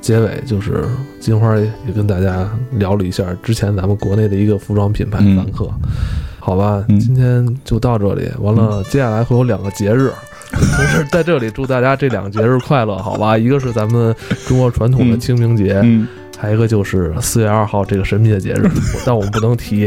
[0.00, 0.84] 结尾就是
[1.20, 5.36] 金花也跟大家聊了一下之前咱们国内的一个服装品牌嗯。
[5.36, 5.68] 凡客，
[6.44, 8.28] 好吧，嗯今天就到这里。
[8.40, 10.10] 完了，接下来会有两个节日，
[10.50, 13.38] 同时在这里祝大家这两个节日快乐，好吧？
[13.38, 14.12] 一个是咱们
[14.48, 18.68] 中国传统的清明节，嗯还有一个就是四月二号这个神秘的节日，
[19.06, 19.86] 但我们不能提，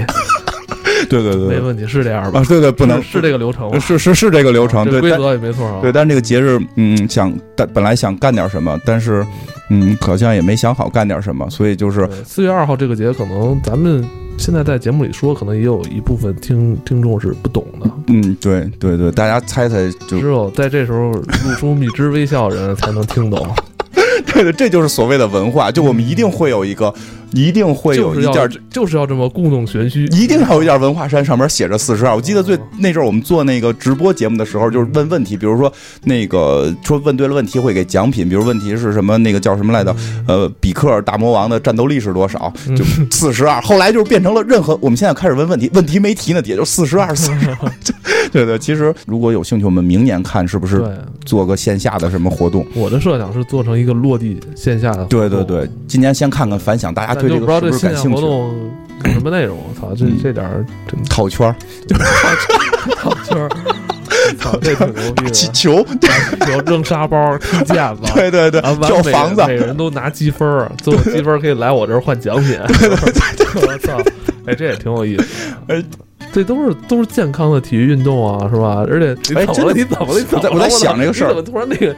[1.09, 2.45] 对对对对，没问题，是这样吧啊，？
[2.47, 3.77] 对对，不能是是这个流程？
[3.81, 5.79] 是是是这个流程，对，规则也没错啊。
[5.81, 9.25] 对，但这个节日，嗯，想但本来想干点什么，但是，
[9.69, 14.01] 嗯，好像也没想好干点什么，所以就是，对，四月二号这个节，可能咱们
[14.37, 23.47] 现在在节目里说，可能也有一部分听听众是不懂的，嗯，对对对，大家猜猜就只有在这时候露出蜜汁微笑的人才能听懂。
[24.27, 26.93] 对对，这就是所谓的文化，就我们一定会有一个，
[27.35, 28.49] 一定会有一件。
[28.69, 30.05] 就是要这么故弄玄虚。
[30.05, 32.15] 一定要有一件文化衫，上面写着四十二。
[32.15, 35.71] 我记得最那阵儿我们做那个直播节目的时候，就是问问题，比如说
[36.03, 39.95] 那个说问对了问题会给奖品，比如问题是什么那个叫什么来着？
[40.27, 42.51] 呃，比克大魔王的战斗力是多少？
[42.75, 43.61] 就四十二。
[43.61, 47.71] 后来就是变成了任何我们现在开始问问题，问题没提呢，也就四十二， 四十二。
[48.31, 50.83] 对对，其实如果有兴趣，我们明年看是不是，
[51.25, 52.65] 做个线下的什么活动？
[52.73, 55.05] 我的设想是做成一个落地线下的。
[55.05, 58.17] 对对对，今年先看看反响，大家但对这就不知道这个是不是感兴趣？
[58.17, 58.71] 线下活动
[59.05, 59.57] 有什么内容。
[59.57, 61.55] 我操，这嗯这点儿真套圈儿、
[62.97, 63.49] 套圈儿，
[64.39, 65.29] 操，这挺牛逼的。
[65.31, 65.85] 气球，
[66.51, 68.01] 有扔沙包、踢毽子。
[68.15, 72.57] 对对对啊，，完房子，每人都拿积分儿，最后积分可以来我这儿换奖品。
[72.59, 73.97] 我操，
[74.47, 75.23] 哎，这也挺有意思
[75.67, 75.75] 的。
[75.75, 75.83] 哎
[76.35, 78.83] 这都是都是健康的体育运动啊，是吧？
[78.89, 79.45] 而且你哎？
[79.45, 80.19] 真的你怎么了？
[80.19, 80.49] 你怎么？
[80.49, 81.95] 我在我在想这个事儿怎么突然那个？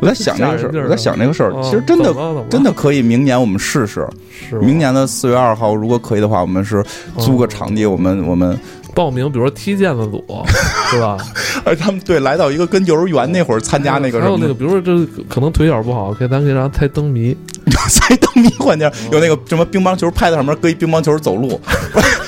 [0.00, 2.14] 我在想这个事儿，我在想这个事儿，啊其实真的
[2.48, 4.06] 真的可以，明年我们试试。
[4.48, 6.84] 是明年的四月二号，如果可以的话，我们是
[7.18, 8.56] 租个场地，我们我们，
[8.94, 10.24] 报名，比如说踢毽子组，
[10.90, 11.16] 是吧？
[11.64, 17.36] 而他们对来到一个跟幼儿园那会儿参加那个什么还有那个，比如说这可能腿脚不好，可以咱可以让他猜灯谜，
[17.90, 21.60] 猜灯谜环节， 有那个什么乒乓球拍在上面搁一乒乓球走路，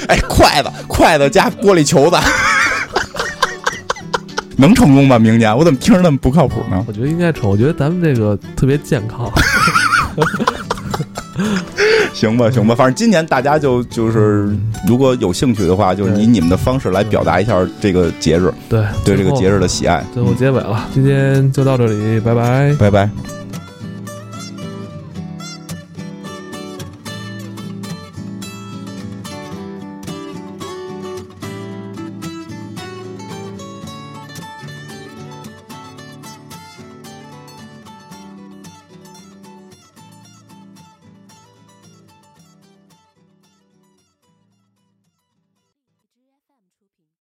[0.08, 2.16] 哎，筷子筷子加玻璃球子。
[4.58, 5.18] 能成功吗？
[5.18, 6.82] 明年我怎么听着那么不靠谱呢？
[6.88, 7.50] 我觉得应该成。
[7.50, 9.30] 我觉得咱们这个特别健康。
[12.14, 14.56] 行吧，行吧，反正今年大家就就是，
[14.86, 19.56] 如果有兴趣的话，就以你们的方式来表达一下这个节日，对，对这个节日。
[19.56, 20.04] 日的喜爱。
[20.12, 22.74] 最后结尾了，今天就到这里，拜拜。
[22.78, 23.45] 拜拜。